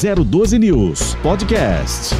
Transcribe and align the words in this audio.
012 0.00 0.60
News 0.60 1.16
Podcast. 1.24 2.14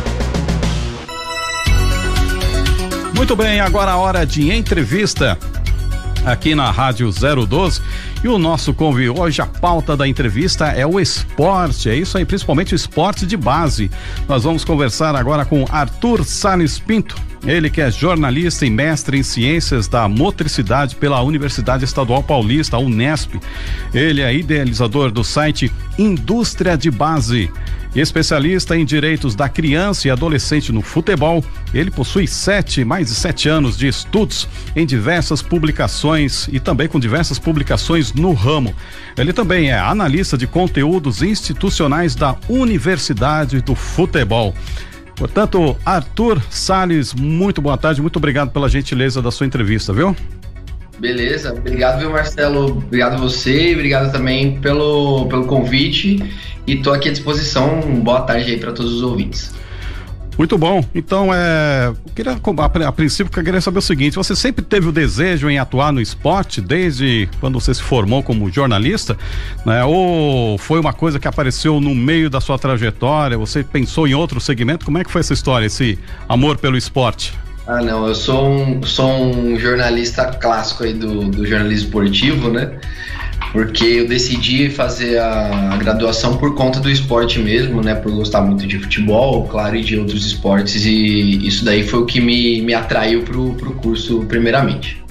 Muito 3.14 3.36
bem, 3.36 3.60
agora 3.60 3.92
a 3.92 3.96
hora 3.96 4.26
de 4.26 4.52
entrevista 4.52 5.38
aqui 6.24 6.56
na 6.56 6.72
Rádio 6.72 7.08
012. 7.10 7.80
E 8.24 8.26
o 8.26 8.36
nosso 8.36 8.74
convite 8.74 9.10
hoje, 9.10 9.40
a 9.40 9.46
pauta 9.46 9.96
da 9.96 10.08
entrevista 10.08 10.66
é 10.66 10.84
o 10.84 10.98
esporte, 10.98 11.88
é 11.88 11.94
isso 11.94 12.18
aí, 12.18 12.24
principalmente 12.24 12.74
o 12.74 12.76
esporte 12.76 13.24
de 13.24 13.36
base. 13.36 13.88
Nós 14.28 14.42
vamos 14.42 14.64
conversar 14.64 15.14
agora 15.14 15.44
com 15.44 15.64
Arthur 15.70 16.24
Salles 16.24 16.80
Pinto, 16.80 17.16
ele 17.46 17.70
que 17.70 17.80
é 17.80 17.90
jornalista 17.90 18.66
e 18.66 18.70
mestre 18.70 19.18
em 19.18 19.22
ciências 19.22 19.86
da 19.86 20.08
motricidade 20.08 20.96
pela 20.96 21.22
Universidade 21.22 21.84
Estadual 21.84 22.22
Paulista, 22.22 22.76
Unesp. 22.76 23.36
Ele 23.94 24.20
é 24.20 24.34
idealizador 24.34 25.12
do 25.12 25.22
site 25.22 25.70
Indústria 25.96 26.76
de 26.76 26.90
Base. 26.90 27.50
Especialista 27.94 28.76
em 28.76 28.84
direitos 28.84 29.34
da 29.34 29.48
criança 29.48 30.06
e 30.06 30.10
adolescente 30.10 30.70
no 30.70 30.82
futebol, 30.82 31.42
ele 31.72 31.90
possui 31.90 32.26
sete, 32.26 32.84
mais 32.84 33.08
de 33.08 33.14
sete 33.14 33.48
anos 33.48 33.76
de 33.76 33.88
estudos 33.88 34.48
em 34.76 34.86
diversas 34.86 35.40
publicações 35.42 36.48
e 36.52 36.60
também 36.60 36.86
com 36.86 37.00
diversas 37.00 37.38
publicações 37.38 38.12
no 38.12 38.32
ramo. 38.32 38.74
Ele 39.16 39.32
também 39.32 39.70
é 39.70 39.78
analista 39.78 40.36
de 40.36 40.46
conteúdos 40.46 41.22
institucionais 41.22 42.14
da 42.14 42.36
Universidade 42.48 43.60
do 43.62 43.74
Futebol. 43.74 44.54
Portanto, 45.16 45.76
Arthur 45.84 46.40
Sales, 46.48 47.12
muito 47.12 47.60
boa 47.60 47.76
tarde, 47.76 48.00
muito 48.00 48.16
obrigado 48.18 48.50
pela 48.50 48.68
gentileza 48.68 49.20
da 49.20 49.32
sua 49.32 49.46
entrevista, 49.46 49.92
viu? 49.92 50.14
Beleza, 50.98 51.52
obrigado, 51.52 52.00
viu, 52.00 52.10
Marcelo? 52.10 52.66
Obrigado 52.66 53.18
você, 53.18 53.72
obrigado 53.72 54.10
também 54.10 54.60
pelo, 54.60 55.26
pelo 55.26 55.46
convite 55.46 56.22
e 56.66 56.74
estou 56.74 56.92
aqui 56.92 57.08
à 57.08 57.12
disposição. 57.12 57.80
Boa 57.80 58.22
tarde 58.22 58.50
aí 58.50 58.58
para 58.58 58.72
todos 58.72 58.92
os 58.92 59.02
ouvintes. 59.02 59.54
Muito 60.36 60.56
bom. 60.56 60.84
Então, 60.94 61.34
é, 61.34 61.92
queria, 62.14 62.32
a, 62.32 62.88
a 62.88 62.92
princípio, 62.92 63.32
eu 63.36 63.44
queria 63.44 63.60
saber 63.60 63.78
o 63.78 63.82
seguinte: 63.82 64.14
você 64.14 64.36
sempre 64.36 64.64
teve 64.64 64.88
o 64.88 64.92
desejo 64.92 65.50
em 65.50 65.58
atuar 65.58 65.92
no 65.92 66.00
esporte 66.00 66.60
desde 66.60 67.28
quando 67.40 67.60
você 67.60 67.74
se 67.74 67.82
formou 67.82 68.22
como 68.22 68.48
jornalista, 68.48 69.18
né? 69.66 69.84
Ou 69.84 70.56
foi 70.56 70.78
uma 70.78 70.92
coisa 70.92 71.18
que 71.18 71.26
apareceu 71.26 71.80
no 71.80 71.92
meio 71.92 72.30
da 72.30 72.40
sua 72.40 72.56
trajetória? 72.56 73.36
Você 73.36 73.64
pensou 73.64 74.06
em 74.06 74.14
outro 74.14 74.40
segmento? 74.40 74.84
Como 74.84 74.98
é 74.98 75.04
que 75.04 75.10
foi 75.10 75.20
essa 75.20 75.32
história, 75.32 75.66
esse 75.66 75.98
amor 76.28 76.56
pelo 76.56 76.76
esporte? 76.76 77.36
Ah, 77.68 77.82
não, 77.82 78.08
eu 78.08 78.14
sou 78.14 78.48
um, 78.48 78.82
sou 78.82 79.10
um 79.10 79.58
jornalista 79.58 80.24
clássico 80.24 80.84
aí 80.84 80.94
do, 80.94 81.28
do 81.28 81.46
jornalismo 81.46 81.86
esportivo, 81.86 82.50
né? 82.50 82.80
porque 83.52 83.84
eu 83.84 84.08
decidi 84.08 84.68
fazer 84.68 85.18
a, 85.18 85.76
graduação 85.76 86.36
por 86.36 86.54
conta 86.54 86.80
do 86.80 86.90
esporte 86.90 87.38
mesmo, 87.38 87.82
né? 87.82 87.94
Por 87.94 88.12
gostar 88.12 88.42
muito 88.42 88.66
de 88.66 88.78
futebol, 88.78 89.46
claro, 89.46 89.76
e 89.76 89.82
de 89.82 89.96
outros 89.96 90.26
esportes, 90.26 90.84
e 90.84 91.46
isso 91.46 91.64
daí 91.64 91.82
foi 91.82 92.00
o 92.00 92.06
que 92.06 92.20
me, 92.20 92.60
me 92.62 92.74
atraiu 92.74 93.22
pro, 93.22 93.54
pro 93.54 93.72
curso 93.74 94.24
primeiramente. 94.26 95.02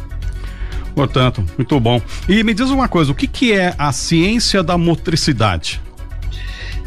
Portanto, 0.93 1.43
muito 1.57 1.79
bom. 1.79 2.01
E 2.27 2.43
me 2.43 2.53
diz 2.53 2.69
uma 2.69 2.87
coisa, 2.87 3.11
o 3.11 3.15
que, 3.15 3.27
que 3.27 3.53
é 3.53 3.73
a 3.77 3.91
ciência 3.91 4.63
da 4.63 4.77
motricidade? 4.77 5.79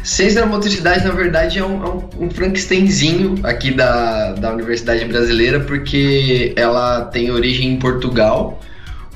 Ciência 0.03 0.41
da 0.41 0.47
motricidade, 0.47 1.05
na 1.05 1.11
verdade, 1.11 1.59
é 1.59 1.65
um, 1.65 1.83
é 1.83 1.89
um, 1.89 2.25
um 2.25 2.29
Frankensteinzinho 2.31 3.35
aqui 3.43 3.71
da, 3.71 4.33
da 4.33 4.51
Universidade 4.51 5.05
Brasileira, 5.05 5.59
porque 5.59 6.53
ela 6.55 7.05
tem 7.05 7.29
origem 7.29 7.73
em 7.73 7.77
Portugal, 7.77 8.59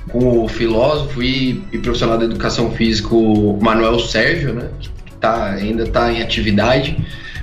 com 0.10 0.44
o 0.44 0.48
filósofo 0.48 1.24
e, 1.24 1.64
e 1.72 1.78
profissional 1.80 2.18
da 2.18 2.26
educação 2.26 2.72
física 2.72 3.10
Manuel 3.60 4.00
Sérgio, 4.00 4.54
né, 4.54 4.70
que 4.80 4.90
tá, 5.20 5.52
ainda 5.52 5.84
está 5.84 6.12
em 6.12 6.22
atividade, 6.22 6.98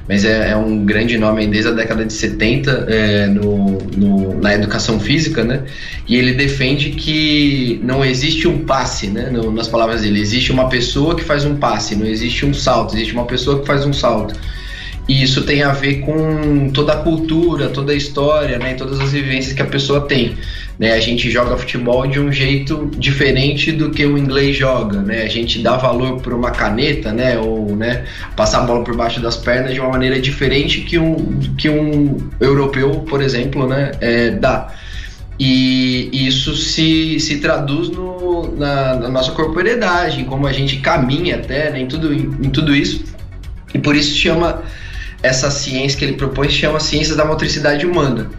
mas 0.08 0.24
é, 0.24 0.50
é, 0.50 0.56
um 0.56 0.84
grande 0.84 1.16
nome 1.16 1.46
desde 1.46 1.70
a 1.70 1.72
década 1.72 2.04
de 2.04 2.12
70 2.12 2.86
é, 2.88 3.26
no, 3.26 3.78
no, 3.96 4.40
na 4.40 4.54
educação 4.54 4.98
física, 4.98 5.44
né? 5.44 5.62
E 6.08 6.16
ele 6.16 6.32
defende 6.32 6.90
que 6.90 7.80
não 7.82 8.04
existe 8.04 8.48
um 8.48 8.64
passe, 8.64 9.06
né? 9.06 9.30
No, 9.30 9.52
nas 9.52 9.68
palavras 9.68 10.02
dele, 10.02 10.20
existe 10.20 10.50
uma 10.50 10.68
pessoa 10.68 11.14
que 11.14 11.22
faz 11.22 11.44
um 11.44 11.56
passe, 11.56 11.94
não 11.94 12.06
existe 12.06 12.44
um 12.44 12.52
salto, 12.52 12.94
existe 12.94 13.12
uma 13.12 13.26
pessoa 13.26 13.60
que 13.60 13.66
faz 13.66 13.86
um 13.86 13.92
salto. 13.92 14.34
E 15.08 15.22
isso 15.22 15.42
tem 15.42 15.62
a 15.62 15.72
ver 15.72 16.00
com 16.00 16.70
toda 16.70 16.92
a 16.92 16.96
cultura, 16.96 17.68
toda 17.68 17.92
a 17.92 17.94
história, 17.94 18.58
né, 18.58 18.74
todas 18.74 19.00
as 19.00 19.10
vivências 19.10 19.52
que 19.52 19.60
a 19.60 19.66
pessoa 19.66 20.02
tem. 20.02 20.36
Né? 20.78 20.92
A 20.92 21.00
gente 21.00 21.28
joga 21.30 21.56
futebol 21.56 22.06
de 22.06 22.20
um 22.20 22.30
jeito 22.30 22.88
diferente 22.96 23.72
do 23.72 23.90
que 23.90 24.06
o 24.06 24.16
inglês 24.16 24.56
joga, 24.56 25.00
né? 25.00 25.22
A 25.22 25.28
gente 25.28 25.60
dá 25.60 25.76
valor 25.76 26.20
para 26.20 26.34
uma 26.34 26.50
caneta, 26.50 27.12
né, 27.12 27.36
ou 27.38 27.76
né, 27.76 28.04
passar 28.36 28.60
a 28.60 28.62
bola 28.62 28.84
por 28.84 28.96
baixo 28.96 29.20
das 29.20 29.36
pernas 29.36 29.74
de 29.74 29.80
uma 29.80 29.90
maneira 29.90 30.20
diferente 30.20 30.80
que 30.82 30.98
um, 30.98 31.16
que 31.58 31.68
um 31.68 32.16
europeu, 32.40 32.90
por 33.00 33.20
exemplo, 33.20 33.66
né, 33.66 33.92
é, 34.00 34.30
dá. 34.30 34.72
E 35.38 36.10
isso 36.12 36.54
se, 36.54 37.18
se 37.18 37.38
traduz 37.38 37.88
no, 37.90 38.56
na, 38.56 38.94
na, 38.94 39.08
nossa 39.08 39.32
corporeidade, 39.32 40.24
como 40.24 40.46
a 40.46 40.52
gente 40.52 40.76
caminha 40.76 41.36
até, 41.36 41.70
né, 41.70 41.80
em, 41.80 41.86
tudo, 41.86 42.14
em, 42.14 42.30
em 42.44 42.50
tudo 42.50 42.74
isso. 42.74 43.04
E 43.74 43.78
por 43.78 43.96
isso 43.96 44.14
chama 44.16 44.62
essa 45.22 45.50
ciência 45.50 45.98
que 45.98 46.04
ele 46.04 46.14
propõe 46.14 46.48
chama 46.48 46.80
ciência 46.80 47.14
da 47.14 47.24
motricidade 47.24 47.86
humana. 47.86 48.30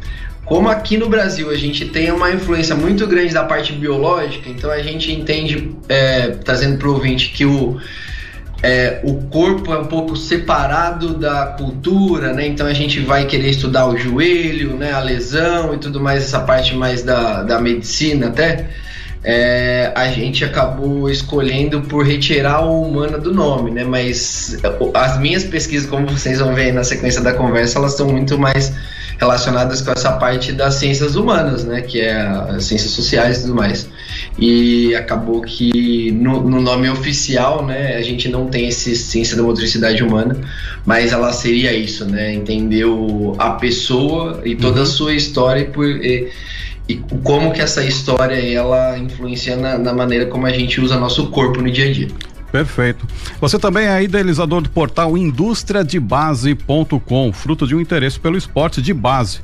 Como 0.46 0.68
aqui 0.68 0.98
no 0.98 1.08
Brasil 1.08 1.50
a 1.50 1.56
gente 1.56 1.86
tem 1.86 2.12
uma 2.12 2.32
influência 2.32 2.76
muito 2.76 3.08
grande 3.08 3.34
da 3.34 3.44
parte 3.44 3.72
biológica, 3.72 4.50
então 4.50 4.70
a 4.70 4.82
gente 4.82 5.12
entende, 5.12 5.74
é, 5.88 6.32
trazendo 6.44 6.78
para 6.78 6.90
o 6.90 6.94
ouvinte, 6.94 7.30
que 7.30 7.46
o, 7.46 7.80
é, 8.62 9.00
o 9.04 9.22
corpo 9.30 9.74
é 9.74 9.78
um 9.78 9.86
pouco 9.86 10.18
separado 10.18 11.14
da 11.14 11.48
cultura, 11.58 12.34
né? 12.34 12.46
Então 12.46 12.68
a 12.68 12.74
gente 12.74 13.00
vai 13.00 13.26
querer 13.26 13.52
estudar 13.52 13.88
o 13.88 13.98
joelho, 13.98 14.76
né? 14.76 14.92
A 14.92 15.00
lesão 15.00 15.74
e 15.74 15.78
tudo 15.78 16.02
mais, 16.02 16.24
essa 16.24 16.42
parte 16.42 16.76
mais 16.76 17.04
da, 17.04 17.44
da 17.44 17.62
medicina 17.62 18.28
até 18.28 18.70
é, 19.24 19.92
a 19.96 20.08
gente 20.10 20.44
acabou 20.44 21.10
escolhendo 21.10 21.82
por 21.82 22.06
retirar 22.06 22.66
o 22.66 22.82
humana 22.82 23.18
do 23.18 23.34
nome, 23.34 23.72
né? 23.72 23.84
Mas 23.84 24.58
as 24.94 25.20
minhas 25.20 25.44
pesquisas, 25.46 25.90
como 25.90 26.08
vocês 26.08 26.40
vão 26.40 26.54
ver 26.54 26.74
na 26.74 26.84
sequência 26.84 27.22
da 27.22 27.34
conversa, 27.34 27.80
elas 27.80 27.92
estão 27.92 28.10
muito 28.10 28.38
mais 28.38 28.74
relacionadas 29.18 29.82
com 29.82 29.92
essa 29.92 30.12
parte 30.14 30.52
das 30.52 30.76
ciências 30.76 31.16
humanas, 31.16 31.64
né? 31.64 31.82
Que 31.82 32.02
é 32.02 32.14
as 32.16 32.66
ciências 32.66 32.92
sociais 32.92 33.38
e 33.38 33.42
tudo 33.44 33.56
mais. 33.56 33.88
E 34.38 34.94
acabou 34.96 35.42
que 35.42 36.12
no, 36.12 36.42
no 36.42 36.62
nome 36.62 36.90
oficial, 36.90 37.66
né? 37.66 37.96
A 37.96 38.02
gente 38.02 38.28
não 38.28 38.48
tem 38.48 38.68
esse 38.68 38.94
ciência 38.94 39.38
da 39.38 39.44
motricidade 39.44 40.04
humana, 40.04 40.36
mas 40.86 41.14
ela 41.14 41.32
seria 41.32 41.72
isso, 41.72 42.04
né? 42.06 42.34
Entender 42.34 42.86
a 43.38 43.52
pessoa 43.52 44.42
e 44.44 44.54
toda 44.54 44.78
uhum. 44.78 44.84
a 44.84 44.86
sua 44.86 45.14
história 45.14 45.62
e 45.62 45.66
por. 45.66 45.86
E, 45.86 46.30
e 46.88 46.96
como 47.24 47.52
que 47.54 47.62
essa 47.62 47.84
história 47.84 48.36
ela 48.36 48.98
influencia 48.98 49.56
na, 49.56 49.78
na, 49.78 49.94
maneira 49.94 50.26
como 50.26 50.46
a 50.46 50.52
gente 50.52 50.82
usa 50.82 51.00
nosso 51.00 51.28
corpo 51.28 51.62
no 51.62 51.72
dia 51.72 51.90
a 51.90 51.94
dia. 51.94 52.10
Perfeito. 52.52 53.08
Você 53.42 53.58
também 53.58 53.88
é 53.88 54.04
idealizador 54.04 54.62
do 54.62 54.70
portal 54.70 55.18
industriadebase.com, 55.18 57.34
fruto 57.34 57.66
de 57.66 57.74
um 57.74 57.82
interesse 57.82 58.20
pelo 58.20 58.38
esporte 58.38 58.80
de 58.80 58.94
base. 58.94 59.40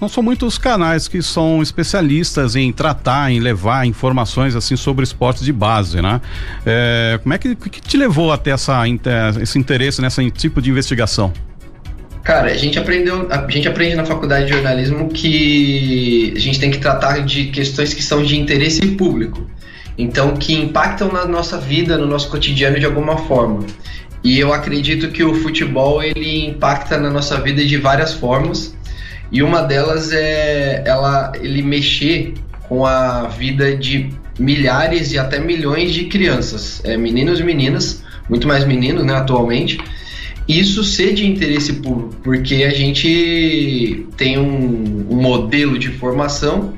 Não 0.00 0.08
são 0.08 0.22
muitos 0.22 0.56
canais 0.56 1.06
que 1.06 1.20
são 1.20 1.60
especialistas 1.60 2.56
em 2.56 2.72
tratar, 2.72 3.30
em 3.30 3.38
levar 3.38 3.86
informações 3.86 4.56
assim 4.56 4.76
sobre 4.76 5.04
esporte 5.04 5.44
de 5.44 5.52
base, 5.52 6.00
né? 6.00 6.22
É, 6.64 7.20
como 7.22 7.34
é 7.34 7.38
que, 7.38 7.54
que 7.54 7.82
te 7.82 7.98
levou 7.98 8.32
até 8.32 8.52
essa, 8.52 8.84
esse 9.42 9.58
interesse 9.58 10.00
nesse 10.00 10.30
tipo 10.30 10.62
de 10.62 10.70
investigação? 10.70 11.34
Cara, 12.24 12.50
a 12.50 12.56
gente 12.56 12.78
aprendeu, 12.78 13.26
a 13.30 13.50
gente 13.50 13.68
aprende 13.68 13.94
na 13.94 14.06
faculdade 14.06 14.46
de 14.46 14.52
jornalismo 14.52 15.10
que 15.10 16.32
a 16.34 16.40
gente 16.40 16.58
tem 16.58 16.70
que 16.70 16.78
tratar 16.78 17.18
de 17.20 17.48
questões 17.48 17.92
que 17.92 18.02
são 18.02 18.22
de 18.22 18.34
interesse 18.40 18.80
público. 18.92 19.46
Então, 19.98 20.34
que 20.34 20.54
impactam 20.54 21.12
na 21.12 21.26
nossa 21.26 21.58
vida, 21.58 21.98
no 21.98 22.06
nosso 22.06 22.30
cotidiano 22.30 22.80
de 22.80 22.86
alguma 22.86 23.18
forma. 23.18 23.66
E 24.24 24.38
eu 24.40 24.54
acredito 24.54 25.08
que 25.10 25.22
o 25.22 25.34
futebol 25.34 26.02
ele 26.02 26.46
impacta 26.46 26.96
na 26.96 27.10
nossa 27.10 27.38
vida 27.38 27.62
de 27.62 27.76
várias 27.76 28.14
formas. 28.14 28.74
E 29.30 29.42
uma 29.42 29.60
delas 29.60 30.10
é 30.10 30.82
ela 30.86 31.30
ele 31.38 31.60
mexer 31.60 32.32
com 32.62 32.86
a 32.86 33.28
vida 33.28 33.76
de 33.76 34.08
milhares 34.38 35.12
e 35.12 35.18
até 35.18 35.38
milhões 35.38 35.92
de 35.92 36.06
crianças, 36.06 36.80
é, 36.84 36.96
meninos 36.96 37.38
e 37.38 37.44
meninas, 37.44 38.02
muito 38.30 38.48
mais 38.48 38.64
meninos, 38.64 39.04
né, 39.04 39.14
atualmente 39.14 39.78
isso 40.48 40.84
ser 40.84 41.14
de 41.14 41.26
interesse 41.26 41.74
público, 41.74 42.16
porque 42.22 42.64
a 42.64 42.70
gente 42.70 44.06
tem 44.16 44.38
um, 44.38 45.06
um 45.10 45.16
modelo 45.16 45.78
de 45.78 45.88
formação 45.88 46.74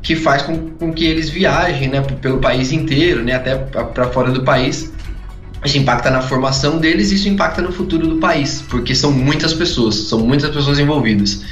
que 0.00 0.16
faz 0.16 0.42
com, 0.42 0.70
com, 0.70 0.92
que 0.92 1.04
eles 1.04 1.28
viajem 1.28 1.88
né, 1.88 2.00
pelo 2.00 2.38
país 2.38 2.72
inteiro, 2.72 3.22
né, 3.22 3.34
até 3.34 3.54
para 3.56 4.08
fora 4.08 4.32
do 4.32 4.42
país. 4.42 4.92
Isso 5.64 5.78
impacta 5.78 6.10
na 6.10 6.20
formação 6.20 6.78
deles, 6.78 7.12
isso 7.12 7.28
impacta 7.28 7.62
no 7.62 7.70
futuro 7.70 8.06
do 8.06 8.16
país, 8.16 8.64
porque 8.68 8.94
são 8.94 9.12
muitas 9.12 9.54
pessoas, 9.54 9.94
são 9.94 10.18
muitas 10.18 10.50
pessoas 10.50 10.78
envolvidas. 10.78 11.44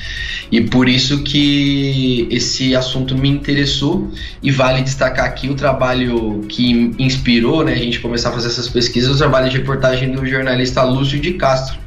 E 0.50 0.62
por 0.62 0.88
isso 0.88 1.22
que 1.22 2.26
esse 2.28 2.74
assunto 2.74 3.16
me 3.16 3.28
interessou 3.28 4.10
e 4.42 4.50
vale 4.50 4.82
destacar 4.82 5.26
aqui 5.26 5.48
o 5.48 5.54
trabalho 5.54 6.44
que 6.48 6.92
inspirou 6.98 7.64
né, 7.64 7.72
a 7.72 7.76
gente 7.76 8.00
começar 8.00 8.30
a 8.30 8.32
fazer 8.32 8.48
essas 8.48 8.68
pesquisas, 8.68 9.14
o 9.14 9.18
trabalho 9.18 9.48
de 9.48 9.58
reportagem 9.58 10.10
do 10.10 10.26
jornalista 10.26 10.82
Lúcio 10.82 11.20
de 11.20 11.34
Castro, 11.34 11.78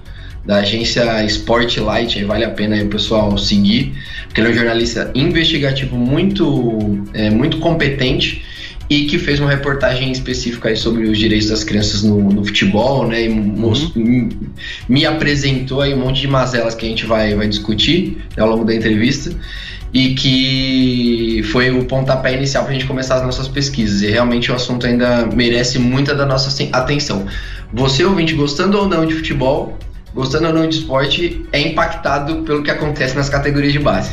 da 0.45 0.57
agência 0.57 1.25
Spotlight, 1.25 2.19
aí 2.19 2.23
vale 2.23 2.45
a 2.45 2.51
pena 2.51 2.75
aí 2.75 2.83
o 2.83 2.89
pessoal 2.89 3.37
seguir, 3.37 3.93
porque 4.25 4.39
ele 4.39 4.47
é 4.47 4.51
um 4.51 4.55
jornalista 4.55 5.11
investigativo 5.13 5.97
muito, 5.97 7.05
é, 7.13 7.29
muito 7.29 7.57
competente 7.59 8.45
e 8.89 9.05
que 9.05 9.17
fez 9.17 9.39
uma 9.39 9.49
reportagem 9.49 10.11
específica 10.11 10.69
aí 10.69 10.75
sobre 10.75 11.03
os 11.03 11.17
direitos 11.17 11.47
das 11.49 11.63
crianças 11.63 12.03
no, 12.03 12.17
no 12.29 12.43
futebol, 12.45 13.07
né? 13.07 13.25
E 13.25 13.29
uhum. 13.29 14.29
me 14.87 15.05
apresentou 15.05 15.81
aí 15.81 15.93
um 15.93 15.99
monte 15.99 16.21
de 16.21 16.27
mazelas 16.27 16.75
que 16.75 16.85
a 16.85 16.89
gente 16.89 17.05
vai, 17.05 17.33
vai 17.33 17.47
discutir 17.47 18.17
ao 18.37 18.49
longo 18.49 18.65
da 18.65 18.75
entrevista 18.75 19.31
e 19.93 20.15
que 20.15 21.43
foi 21.51 21.69
o 21.69 21.85
pontapé 21.85 22.33
inicial 22.33 22.63
para 22.63 22.71
a 22.71 22.73
gente 22.73 22.87
começar 22.87 23.15
as 23.15 23.23
nossas 23.23 23.47
pesquisas. 23.47 24.01
E 24.01 24.07
realmente 24.09 24.51
o 24.51 24.55
assunto 24.55 24.87
ainda 24.87 25.27
merece 25.27 25.77
muita 25.77 26.15
da 26.15 26.25
nossa 26.25 26.63
atenção. 26.71 27.27
Você, 27.71 28.03
ouvinte, 28.03 28.33
gostando 28.33 28.77
ou 28.79 28.87
não 28.87 29.05
de 29.05 29.13
futebol, 29.13 29.77
gostando 30.13 30.47
ou 30.47 30.53
não 30.53 30.67
de 30.67 30.77
esporte, 30.77 31.45
é 31.51 31.59
impactado 31.61 32.37
pelo 32.43 32.63
que 32.63 32.71
acontece 32.71 33.15
nas 33.15 33.29
categorias 33.29 33.71
de 33.71 33.79
base. 33.79 34.11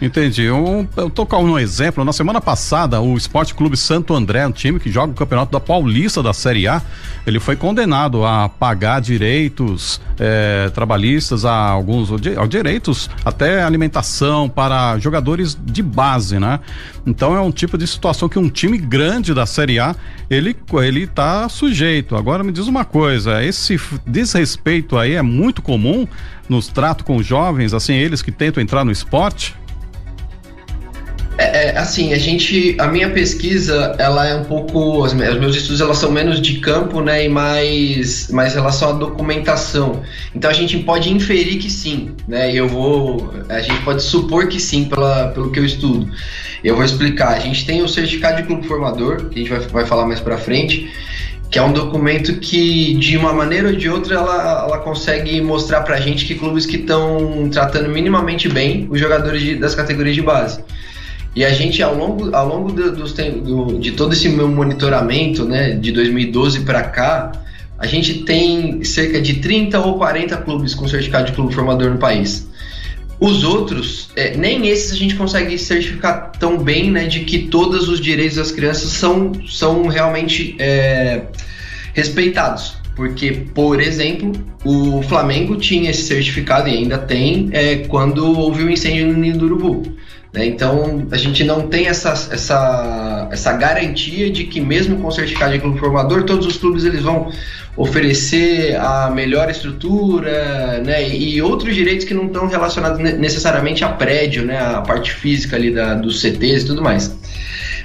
Entendi. 0.00 0.44
Eu, 0.44 0.88
eu 0.96 1.10
tô 1.10 1.26
com 1.26 1.42
um 1.42 1.58
exemplo. 1.58 2.04
Na 2.04 2.12
semana 2.12 2.40
passada, 2.40 3.00
o 3.00 3.16
Esporte 3.16 3.52
Clube 3.52 3.76
Santo 3.76 4.14
André, 4.14 4.46
um 4.46 4.52
time 4.52 4.78
que 4.78 4.90
joga 4.90 5.12
o 5.12 5.14
campeonato 5.14 5.50
da 5.50 5.58
Paulista 5.58 6.22
da 6.22 6.32
Série 6.32 6.68
A, 6.68 6.80
ele 7.26 7.40
foi 7.40 7.56
condenado 7.56 8.24
a 8.24 8.48
pagar 8.48 9.00
direitos 9.00 10.00
eh, 10.18 10.70
trabalhistas 10.72 11.44
a 11.44 11.52
alguns 11.52 12.08
direitos 12.48 13.10
até 13.24 13.62
alimentação 13.62 14.48
para 14.48 14.98
jogadores 14.98 15.58
de 15.60 15.82
base, 15.82 16.38
né? 16.38 16.60
Então 17.04 17.34
é 17.34 17.40
um 17.40 17.50
tipo 17.50 17.76
de 17.76 17.86
situação 17.86 18.28
que 18.28 18.38
um 18.38 18.48
time 18.48 18.78
grande 18.78 19.34
da 19.34 19.46
Série 19.46 19.80
A 19.80 19.96
ele 20.30 20.56
ele 20.74 21.06
tá 21.08 21.48
sujeito. 21.48 22.14
Agora 22.14 22.44
me 22.44 22.52
diz 22.52 22.68
uma 22.68 22.84
coisa, 22.84 23.42
esse 23.42 23.80
desrespeito 24.06 24.96
aí 24.96 25.14
é 25.14 25.22
muito 25.22 25.60
comum 25.60 26.06
nos 26.48 26.68
tratos 26.68 27.04
com 27.04 27.20
jovens, 27.22 27.74
assim 27.74 27.94
eles 27.94 28.22
que 28.22 28.30
tentam 28.30 28.62
entrar 28.62 28.84
no 28.84 28.92
esporte? 28.92 29.56
É, 31.38 31.68
é, 31.68 31.78
assim, 31.78 32.12
a 32.12 32.18
gente, 32.18 32.74
a 32.80 32.88
minha 32.88 33.10
pesquisa, 33.10 33.94
ela 33.96 34.26
é 34.26 34.34
um 34.34 34.42
pouco, 34.42 35.04
os 35.04 35.12
meus 35.12 35.54
estudos 35.54 35.80
elas 35.80 35.96
são 35.96 36.10
menos 36.10 36.42
de 36.42 36.58
campo, 36.58 37.00
né, 37.00 37.26
e 37.26 37.28
mais, 37.28 38.28
mais 38.28 38.54
relação 38.54 38.90
à 38.90 38.92
documentação. 38.92 40.02
Então 40.34 40.50
a 40.50 40.52
gente 40.52 40.76
pode 40.78 41.08
inferir 41.12 41.58
que 41.58 41.70
sim, 41.70 42.10
né, 42.26 42.52
eu 42.52 42.66
vou, 42.66 43.32
a 43.48 43.60
gente 43.60 43.80
pode 43.82 44.02
supor 44.02 44.48
que 44.48 44.58
sim 44.58 44.86
pela, 44.86 45.28
pelo 45.28 45.52
que 45.52 45.60
eu 45.60 45.64
estudo. 45.64 46.10
Eu 46.64 46.74
vou 46.74 46.84
explicar. 46.84 47.36
A 47.36 47.38
gente 47.38 47.64
tem 47.64 47.82
o 47.82 47.88
certificado 47.88 48.38
de 48.38 48.42
clube 48.42 48.66
formador, 48.66 49.28
que 49.28 49.36
a 49.36 49.38
gente 49.38 49.50
vai, 49.50 49.60
vai 49.60 49.86
falar 49.86 50.06
mais 50.06 50.18
para 50.18 50.36
frente, 50.36 50.90
que 51.48 51.56
é 51.56 51.62
um 51.62 51.72
documento 51.72 52.34
que, 52.40 52.94
de 52.94 53.16
uma 53.16 53.32
maneira 53.32 53.68
ou 53.68 53.76
de 53.76 53.88
outra, 53.88 54.16
ela, 54.16 54.64
ela 54.66 54.78
consegue 54.78 55.40
mostrar 55.40 55.82
para 55.82 55.94
a 55.94 56.00
gente 56.00 56.26
que 56.26 56.34
clubes 56.34 56.66
que 56.66 56.78
estão 56.78 57.48
tratando 57.48 57.88
minimamente 57.88 58.48
bem 58.48 58.88
os 58.90 58.98
jogadores 58.98 59.40
de, 59.40 59.54
das 59.54 59.76
categorias 59.76 60.16
de 60.16 60.22
base. 60.22 60.64
E 61.34 61.44
a 61.44 61.50
gente, 61.50 61.82
ao 61.82 61.94
longo, 61.94 62.34
ao 62.34 62.48
longo 62.48 62.72
do, 62.72 62.92
do, 62.92 63.78
de 63.78 63.92
todo 63.92 64.12
esse 64.12 64.28
meu 64.28 64.48
monitoramento, 64.48 65.44
né, 65.44 65.72
de 65.72 65.92
2012 65.92 66.60
para 66.60 66.82
cá, 66.82 67.32
a 67.78 67.86
gente 67.86 68.22
tem 68.24 68.82
cerca 68.82 69.20
de 69.20 69.34
30 69.34 69.78
ou 69.78 69.98
40 69.98 70.36
clubes 70.38 70.74
com 70.74 70.88
certificado 70.88 71.26
de 71.26 71.32
clube 71.32 71.54
formador 71.54 71.90
no 71.90 71.98
país. 71.98 72.48
Os 73.20 73.42
outros, 73.42 74.10
é, 74.14 74.36
nem 74.36 74.68
esses 74.68 74.92
a 74.92 74.96
gente 74.96 75.16
consegue 75.16 75.58
certificar 75.58 76.32
tão 76.38 76.58
bem, 76.58 76.90
né, 76.90 77.06
de 77.06 77.20
que 77.20 77.46
todos 77.46 77.88
os 77.88 78.00
direitos 78.00 78.36
das 78.36 78.52
crianças 78.52 78.90
são, 78.92 79.32
são 79.48 79.86
realmente 79.88 80.56
é, 80.58 81.22
respeitados. 81.94 82.76
Porque, 82.94 83.44
por 83.54 83.80
exemplo, 83.80 84.32
o 84.64 85.02
Flamengo 85.02 85.56
tinha 85.56 85.90
esse 85.90 86.02
certificado 86.02 86.68
e 86.68 86.72
ainda 86.72 86.98
tem 86.98 87.48
é, 87.52 87.76
quando 87.86 88.26
houve 88.38 88.64
o 88.64 88.66
um 88.66 88.70
incêndio 88.70 89.06
no 89.06 89.14
Ninho 89.14 89.38
do 89.38 89.44
Urubu. 89.44 89.96
Né? 90.32 90.46
Então, 90.46 91.06
a 91.10 91.16
gente 91.16 91.42
não 91.44 91.68
tem 91.68 91.86
essa, 91.86 92.10
essa, 92.10 93.28
essa 93.30 93.52
garantia 93.54 94.30
de 94.30 94.44
que 94.44 94.60
mesmo 94.60 94.96
com 94.98 95.10
certificado 95.10 95.52
de 95.52 95.58
clube 95.58 95.78
formador, 95.78 96.24
todos 96.24 96.46
os 96.46 96.56
clubes 96.56 96.84
eles 96.84 97.02
vão 97.02 97.32
oferecer 97.76 98.76
a 98.76 99.10
melhor 99.10 99.48
estrutura 99.48 100.82
né? 100.84 101.08
e 101.08 101.40
outros 101.40 101.74
direitos 101.74 102.04
que 102.04 102.12
não 102.12 102.26
estão 102.26 102.46
relacionados 102.48 102.98
necessariamente 102.98 103.84
a 103.84 103.88
prédio, 103.88 104.44
né? 104.44 104.58
a 104.58 104.80
parte 104.82 105.12
física 105.12 105.56
ali 105.56 105.72
da, 105.72 105.94
dos 105.94 106.20
CTs 106.20 106.62
e 106.62 106.66
tudo 106.66 106.82
mais. 106.82 107.16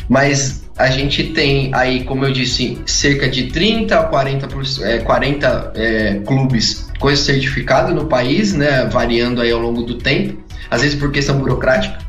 Mas 0.09 0.63
a 0.75 0.87
gente 0.87 1.23
tem 1.25 1.69
aí, 1.73 2.03
como 2.03 2.25
eu 2.25 2.33
disse, 2.33 2.77
cerca 2.85 3.29
de 3.29 3.43
30 3.43 3.97
a 3.97 4.03
40, 4.03 4.47
é, 4.81 4.97
40 4.97 5.71
é, 5.75 6.19
clubes 6.25 6.89
com 6.99 7.09
esse 7.09 7.23
certificado 7.23 7.93
no 7.93 8.07
país, 8.07 8.53
né? 8.53 8.85
variando 8.91 9.39
aí 9.39 9.51
ao 9.51 9.59
longo 9.59 9.83
do 9.83 9.95
tempo, 9.95 10.43
às 10.69 10.81
vezes 10.81 10.99
por 10.99 11.11
questão 11.11 11.37
burocrática 11.37 12.03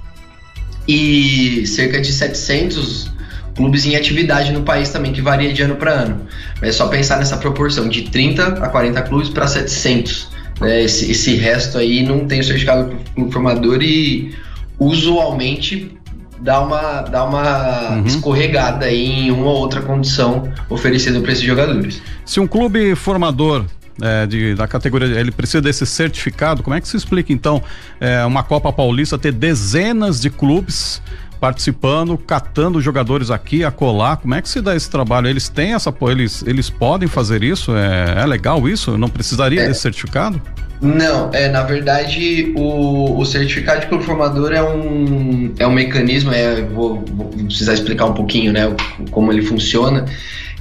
e 0.86 1.66
cerca 1.66 2.00
de 2.00 2.12
700 2.12 3.12
clubes 3.54 3.86
em 3.86 3.96
atividade 3.96 4.52
no 4.52 4.62
país 4.62 4.90
também, 4.90 5.12
que 5.12 5.20
varia 5.20 5.52
de 5.52 5.62
ano 5.62 5.76
para 5.76 5.92
ano. 5.92 6.26
É 6.60 6.72
só 6.72 6.88
pensar 6.88 7.18
nessa 7.18 7.36
proporção 7.36 7.88
de 7.88 8.02
30 8.02 8.64
a 8.64 8.68
40 8.68 9.02
clubes 9.02 9.28
para 9.28 9.46
700. 9.46 10.28
Né? 10.60 10.82
Esse, 10.82 11.10
esse 11.10 11.36
resto 11.36 11.78
aí 11.78 12.02
não 12.02 12.26
tem 12.26 12.40
o 12.40 12.44
certificado 12.44 12.96
clube 13.14 13.32
formador 13.32 13.82
e 13.82 14.34
usualmente 14.78 15.96
dá 16.40 16.60
uma, 16.60 17.02
dá 17.02 17.24
uma 17.24 17.90
uhum. 17.96 18.06
escorregada 18.06 18.90
em 18.90 19.30
uma 19.30 19.46
ou 19.46 19.56
outra 19.56 19.80
condição 19.80 20.52
oferecida 20.68 21.20
para 21.20 21.32
esses 21.32 21.44
jogadores. 21.44 22.02
Se 22.24 22.40
um 22.40 22.46
clube 22.46 22.94
formador 22.94 23.64
é, 24.02 24.26
de, 24.26 24.54
da 24.54 24.66
categoria, 24.66 25.08
ele 25.18 25.30
precisa 25.30 25.60
desse 25.60 25.86
certificado. 25.86 26.62
Como 26.62 26.74
é 26.74 26.80
que 26.80 26.88
se 26.88 26.96
explica 26.96 27.32
então 27.32 27.62
é, 28.00 28.24
uma 28.24 28.42
Copa 28.42 28.72
Paulista 28.72 29.18
ter 29.18 29.32
dezenas 29.32 30.20
de 30.20 30.30
clubes 30.30 31.00
participando, 31.40 32.16
catando 32.16 32.80
jogadores 32.80 33.30
aqui, 33.30 33.64
a 33.64 33.70
colar? 33.70 34.16
Como 34.16 34.34
é 34.34 34.42
que 34.42 34.48
se 34.48 34.60
dá 34.60 34.74
esse 34.74 34.90
trabalho? 34.90 35.28
Eles 35.28 35.48
têm 35.48 35.74
essa, 35.74 35.94
eles, 36.08 36.42
eles 36.46 36.70
podem 36.70 37.08
fazer 37.08 37.42
isso? 37.44 37.76
É, 37.76 38.22
é 38.22 38.26
legal 38.26 38.68
isso? 38.68 38.96
Não 38.96 39.08
precisaria 39.08 39.62
é. 39.62 39.68
desse 39.68 39.80
certificado? 39.80 40.40
Não, 40.80 41.30
é 41.32 41.48
na 41.48 41.62
verdade 41.62 42.52
o, 42.56 43.18
o 43.18 43.24
certificado 43.24 43.80
de 43.80 43.86
clube 43.86 44.04
formador 44.04 44.52
é 44.52 44.62
um, 44.62 45.54
é 45.58 45.66
um 45.66 45.72
mecanismo, 45.72 46.32
é, 46.32 46.60
vou, 46.62 47.02
vou 47.06 47.28
precisar 47.28 47.74
explicar 47.74 48.06
um 48.06 48.12
pouquinho, 48.12 48.52
né, 48.52 48.74
como 49.10 49.32
ele 49.32 49.42
funciona. 49.42 50.04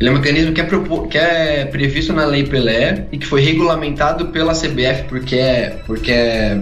Ele 0.04 0.10
é 0.10 0.12
um 0.12 0.16
mecanismo 0.16 0.52
que 0.52 0.60
é, 0.60 0.66
que 1.10 1.18
é 1.18 1.64
previsto 1.64 2.12
na 2.12 2.26
Lei 2.26 2.44
Pelé 2.44 3.08
e 3.10 3.18
que 3.18 3.26
foi 3.26 3.40
regulamentado 3.40 4.28
pela 4.28 4.52
CBF, 4.52 5.04
porque 5.08 5.38
é, 5.38 5.82
porque 5.88 6.12
é, 6.12 6.62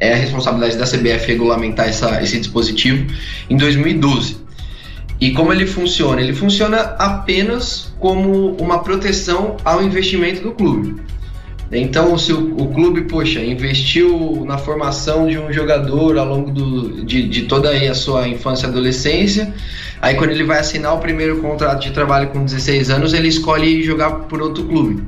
é 0.00 0.14
a 0.14 0.16
responsabilidade 0.16 0.78
da 0.78 0.86
CBF 0.86 1.26
regulamentar 1.26 1.86
essa, 1.86 2.22
esse 2.22 2.38
dispositivo 2.38 3.06
em 3.50 3.58
2012. 3.58 4.38
E 5.20 5.32
como 5.32 5.52
ele 5.52 5.66
funciona? 5.66 6.22
Ele 6.22 6.32
funciona 6.32 6.78
apenas 6.98 7.92
como 7.98 8.52
uma 8.54 8.82
proteção 8.82 9.58
ao 9.62 9.82
investimento 9.82 10.40
do 10.40 10.52
clube. 10.52 11.02
Então, 11.76 12.16
se 12.16 12.32
o, 12.32 12.54
o, 12.56 12.68
clube, 12.72 13.02
poxa, 13.02 13.40
investiu 13.44 14.44
na 14.46 14.56
formação 14.56 15.26
de 15.26 15.38
um 15.38 15.52
jogador 15.52 16.16
ao 16.16 16.26
longo 16.26 16.50
do, 16.50 17.04
de, 17.04 17.28
de 17.28 17.42
toda 17.42 17.70
a 17.70 17.94
sua 17.94 18.28
infância 18.28 18.66
e 18.66 18.70
adolescência, 18.70 19.52
aí 20.00 20.14
quando 20.14 20.30
ele 20.30 20.44
vai 20.44 20.60
assinar 20.60 20.94
o 20.94 20.98
primeiro 20.98 21.38
contrato 21.40 21.82
de 21.82 21.90
trabalho 21.90 22.28
com 22.28 22.44
16 22.44 22.90
anos, 22.90 23.12
ele 23.12 23.28
escolhe 23.28 23.82
jogar 23.82 24.10
por 24.10 24.40
outro 24.40 24.64
clube. 24.64 25.02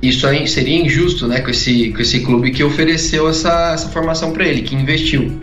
Isso 0.00 0.26
aí 0.26 0.46
seria 0.46 0.80
injusto 0.80 1.26
né, 1.26 1.40
com, 1.40 1.50
esse, 1.50 1.90
com 1.92 2.00
esse 2.00 2.20
clube 2.20 2.52
que 2.52 2.62
ofereceu 2.62 3.28
essa, 3.28 3.72
essa 3.72 3.88
formação 3.88 4.32
para 4.32 4.46
ele, 4.46 4.62
que 4.62 4.74
investiu. 4.74 5.40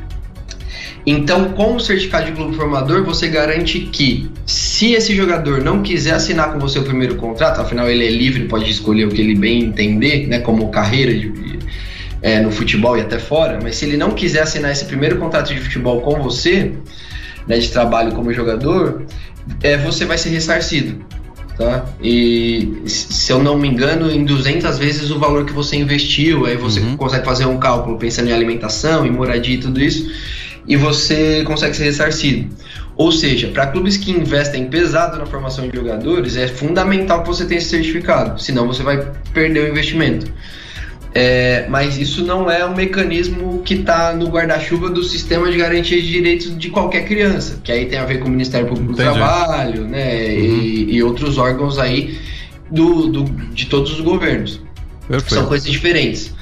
Então, 1.06 1.52
com 1.52 1.76
o 1.76 1.80
certificado 1.80 2.26
de 2.26 2.32
clube 2.32 2.56
formador, 2.56 3.04
você 3.04 3.28
garante 3.28 3.80
que, 3.80 4.28
se 4.46 4.94
esse 4.94 5.16
jogador 5.16 5.62
não 5.62 5.84
quiser 5.84 6.16
assinar 6.16 6.52
com 6.52 6.60
você 6.60 6.80
o 6.80 6.84
primeiro 6.84 7.16
contrato, 7.16 7.62
afinal 7.62 7.88
ele 7.88 8.08
é 8.08 8.10
livre, 8.10 8.46
pode 8.46 8.70
escolher 8.70 9.06
o 9.06 9.10
que 9.10 9.22
ele 9.22 9.36
bem 9.36 9.66
entender, 9.66 10.28
né, 10.28 10.40
como 10.40 10.70
carreira 10.70 11.14
de, 11.14 11.60
é, 12.24 12.42
no 12.42 12.52
futebol 12.52 12.98
e 12.98 13.02
até 13.02 13.20
fora, 13.20 13.60
mas 13.62 13.76
se 13.76 13.86
ele 13.86 13.98
não 13.98 14.12
quiser 14.12 14.42
assinar 14.42 14.72
esse 14.72 14.86
primeiro 14.86 15.18
contrato 15.18 15.54
de 15.54 15.60
futebol 15.60 16.02
com 16.02 16.24
você, 16.24 16.72
né, 17.48 17.60
de 17.60 17.70
trabalho 17.70 18.12
como 18.14 18.34
jogador, 18.34 19.06
é, 19.62 19.78
você 19.78 20.06
vai 20.06 20.18
ser 20.18 20.30
ressarcido. 20.30 21.06
Tá? 21.56 21.86
E 22.04 22.82
se 22.86 23.32
eu 23.32 23.42
não 23.42 23.58
me 23.58 23.70
engano, 23.70 24.12
em 24.12 24.26
200 24.26 24.78
vezes 24.78 25.10
o 25.10 25.18
valor 25.18 25.46
que 25.46 25.54
você 25.54 25.78
investiu, 25.78 26.46
aí 26.46 26.58
você 26.58 26.82
uhum. 26.82 26.98
consegue 26.98 27.24
fazer 27.24 27.46
um 27.46 27.58
cálculo 27.58 27.98
pensando 27.98 28.28
em 28.28 28.34
alimentação, 28.34 29.06
em 29.06 29.12
moradia 29.12 29.56
e 29.56 29.60
tudo 29.60 29.82
isso 29.82 30.12
e 30.68 30.76
você 30.76 31.44
consegue 31.44 31.76
ser 31.76 31.86
ressarcido. 31.86 32.50
Ou 32.98 33.12
seja, 33.12 33.50
para 33.50 33.68
clubes 33.68 33.98
que 33.98 34.12
investem 34.12 34.68
pesado 34.68 35.18
na 35.18 35.26
formação 35.26 35.68
de 35.68 35.76
jogadores, 35.76 36.38
é 36.38 36.48
fundamental 36.48 37.22
que 37.22 37.28
você 37.28 37.46
tenha 37.46 37.58
esse 37.58 37.70
certificado, 37.70 38.42
senão 38.42 38.68
você 38.68 38.84
vai 38.84 39.06
perder 39.34 39.66
o 39.66 39.70
investimento. 39.70 40.32
É, 41.18 41.66
mas 41.70 41.98
isso 41.98 42.26
não 42.26 42.52
é 42.52 42.66
um 42.66 42.76
mecanismo 42.76 43.62
que 43.64 43.76
está 43.76 44.14
no 44.14 44.28
guarda-chuva 44.28 44.90
do 44.90 45.02
sistema 45.02 45.50
de 45.50 45.58
garantia 45.58 46.02
de 46.02 46.12
direitos 46.12 46.58
de 46.58 46.70
qualquer 46.70 47.06
criança, 47.06 47.58
que 47.64 47.72
aí 47.72 47.86
tem 47.86 47.98
a 47.98 48.04
ver 48.06 48.20
com 48.20 48.28
o 48.28 48.32
Ministério 48.32 48.68
Público 48.68 48.92
Entendi. 48.92 49.10
do 49.10 49.16
Trabalho, 49.16 49.84
né, 49.86 50.14
uhum. 50.14 50.62
e, 50.62 50.96
e, 50.96 51.04
outros 51.04 51.38
órgãos 51.38 51.80
aí 51.80 52.20
do, 52.70 53.08
do, 53.08 53.24
de 53.54 53.66
todos 53.68 53.94
os 53.94 54.02
governos. 54.02 54.62
Perfeito. 55.08 55.36
São 55.36 55.46
coisas 55.46 55.72
diferentes. 55.72 56.34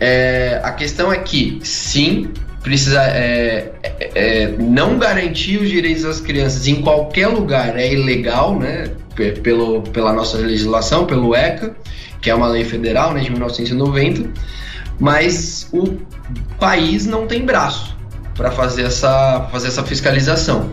É, 0.00 0.58
a 0.64 0.72
questão 0.72 1.12
é 1.12 1.18
que, 1.18 1.58
sim, 1.62 2.30
precisa 2.64 3.02
é, 3.02 3.70
é, 3.82 4.10
é, 4.14 4.48
não 4.58 4.98
garantir 4.98 5.58
os 5.58 5.68
direitos 5.68 6.02
das 6.02 6.18
crianças 6.18 6.66
em 6.66 6.80
qualquer 6.80 7.28
lugar 7.28 7.78
é 7.78 7.92
ilegal, 7.92 8.58
né? 8.58 8.90
Pelo, 9.44 9.82
pela 9.82 10.12
nossa 10.12 10.38
legislação, 10.38 11.06
pelo 11.06 11.36
ECA, 11.36 11.76
que 12.20 12.28
é 12.30 12.34
uma 12.34 12.48
lei 12.48 12.64
federal 12.64 13.14
né, 13.14 13.20
de 13.20 13.30
1990, 13.30 14.28
mas 14.98 15.68
o 15.72 15.98
país 16.58 17.06
não 17.06 17.24
tem 17.24 17.44
braço 17.44 17.96
para 18.34 18.50
fazer 18.50 18.82
essa, 18.82 19.46
fazer 19.52 19.68
essa 19.68 19.84
fiscalização. 19.84 20.70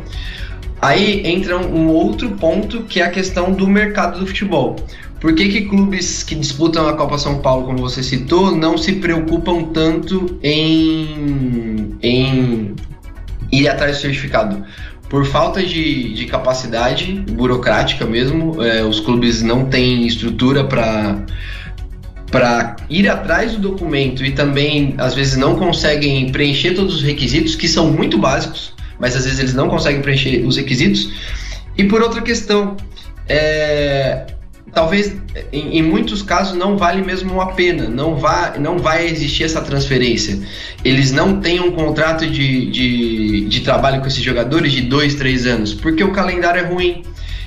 Aí 0.81 1.21
entra 1.23 1.55
um 1.55 1.87
outro 1.89 2.31
ponto 2.31 2.81
que 2.85 2.99
é 2.99 3.05
a 3.05 3.11
questão 3.11 3.51
do 3.51 3.67
mercado 3.67 4.19
do 4.19 4.25
futebol. 4.25 4.75
Por 5.21 5.35
que, 5.35 5.49
que 5.49 5.61
clubes 5.61 6.23
que 6.23 6.33
disputam 6.33 6.87
a 6.89 6.93
Copa 6.93 7.15
São 7.15 7.37
Paulo, 7.37 7.67
como 7.67 7.77
você 7.77 8.01
citou, 8.01 8.55
não 8.55 8.75
se 8.75 8.93
preocupam 8.93 9.65
tanto 9.65 10.39
em, 10.41 11.95
em 12.01 12.75
ir 13.51 13.69
atrás 13.69 13.97
do 13.97 14.01
certificado? 14.01 14.65
Por 15.07 15.23
falta 15.27 15.61
de, 15.61 16.13
de 16.15 16.25
capacidade 16.25 17.23
burocrática 17.33 18.03
mesmo, 18.03 18.63
é, 18.63 18.83
os 18.83 18.99
clubes 18.99 19.43
não 19.43 19.65
têm 19.65 20.07
estrutura 20.07 20.63
para 20.63 21.23
para 22.31 22.77
ir 22.89 23.09
atrás 23.09 23.51
do 23.51 23.59
documento 23.59 24.23
e 24.23 24.31
também 24.31 24.95
às 24.97 25.13
vezes 25.13 25.35
não 25.35 25.57
conseguem 25.57 26.31
preencher 26.31 26.73
todos 26.73 26.95
os 26.95 27.03
requisitos 27.03 27.55
que 27.55 27.67
são 27.67 27.91
muito 27.91 28.17
básicos, 28.17 28.73
mas 28.97 29.17
às 29.17 29.25
vezes 29.25 29.39
eles 29.39 29.53
não 29.53 29.67
conseguem 29.67 30.01
preencher 30.01 30.45
os 30.45 30.55
requisitos. 30.55 31.11
E 31.77 31.83
por 31.83 32.01
outra 32.01 32.21
questão, 32.21 32.77
é, 33.27 34.27
talvez 34.73 35.15
em, 35.51 35.77
em, 35.77 35.81
muitos 35.81 36.21
casos 36.21 36.57
não 36.57 36.77
vale 36.77 37.01
mesmo 37.01 37.39
a 37.41 37.47
pena, 37.47 37.87
não, 37.87 38.15
vai 38.15 38.57
não 38.59 38.77
vai 38.77 39.05
existir 39.05 39.43
essa 39.43 39.61
transferência. 39.61 40.39
Eles 40.83 41.11
não 41.11 41.39
têm 41.39 41.59
um 41.59 41.71
contrato 41.71 42.25
de, 42.25 42.69
de, 42.71 43.45
de 43.47 43.59
trabalho 43.61 44.01
com 44.01 44.07
esses 44.07 44.23
jogadores 44.23 44.71
de 44.71 44.81
dois, 44.81 45.15
três 45.15 45.45
anos, 45.45 45.73
porque 45.73 46.03
o 46.03 46.11
calendário 46.11 46.61
é 46.61 46.65
ruim. 46.65 47.03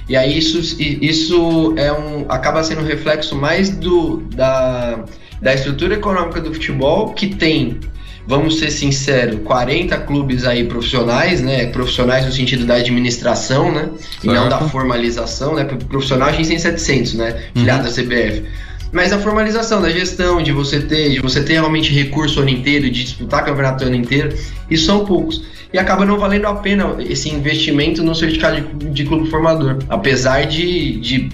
E 0.08 0.16
aí 0.16 0.36
isso, 0.36 0.58
isso 0.80 1.74
é 1.78 1.90
um, 1.90 2.26
acaba 2.28 2.62
sendo 2.62 2.82
um 2.82 2.84
reflexo 2.84 3.34
mais 3.34 3.70
do, 3.70 4.18
da, 4.34 5.02
da 5.40 5.54
estrutura 5.54 5.94
econômica 5.94 6.40
do 6.42 6.52
futebol, 6.52 7.14
que 7.14 7.34
tem 7.34 7.80
vamos 8.26 8.58
ser 8.58 8.70
sinceros, 8.70 9.40
40 9.44 9.96
clubes 9.98 10.44
aí 10.44 10.64
profissionais, 10.64 11.40
né? 11.40 11.66
Profissionais 11.66 12.24
no 12.24 12.32
sentido 12.32 12.64
da 12.64 12.74
administração, 12.74 13.70
né? 13.72 13.90
Certo. 13.98 14.24
E 14.24 14.28
não 14.28 14.48
da 14.48 14.60
formalização, 14.68 15.54
né? 15.54 15.64
Profissional 15.64 16.28
a 16.28 16.32
gente 16.32 16.48
tem 16.48 16.58
700, 16.58 17.14
né? 17.14 17.42
Filiado 17.54 17.86
uhum. 17.86 17.94
da 17.94 18.02
CBF. 18.02 18.44
Mas 18.92 19.12
a 19.12 19.18
formalização 19.18 19.82
da 19.82 19.90
gestão, 19.90 20.40
de 20.40 20.52
você 20.52 20.80
ter, 20.80 21.10
de 21.10 21.20
você 21.20 21.42
ter 21.42 21.54
realmente 21.54 21.92
recurso 21.92 22.38
o 22.38 22.42
ano 22.42 22.50
inteiro, 22.50 22.88
de 22.88 23.02
disputar 23.02 23.44
campeonato 23.44 23.82
o 23.82 23.86
ano 23.88 23.96
inteiro, 23.96 24.32
isso 24.70 24.86
são 24.86 25.04
poucos. 25.04 25.42
E 25.72 25.78
acaba 25.78 26.04
não 26.06 26.16
valendo 26.16 26.46
a 26.46 26.54
pena 26.54 26.94
esse 27.00 27.28
investimento 27.28 28.04
no 28.04 28.14
certificado 28.14 28.60
de, 28.60 28.90
de 28.90 29.04
clube 29.04 29.28
formador. 29.28 29.78
Apesar 29.88 30.46
de, 30.46 31.00
de 31.00 31.28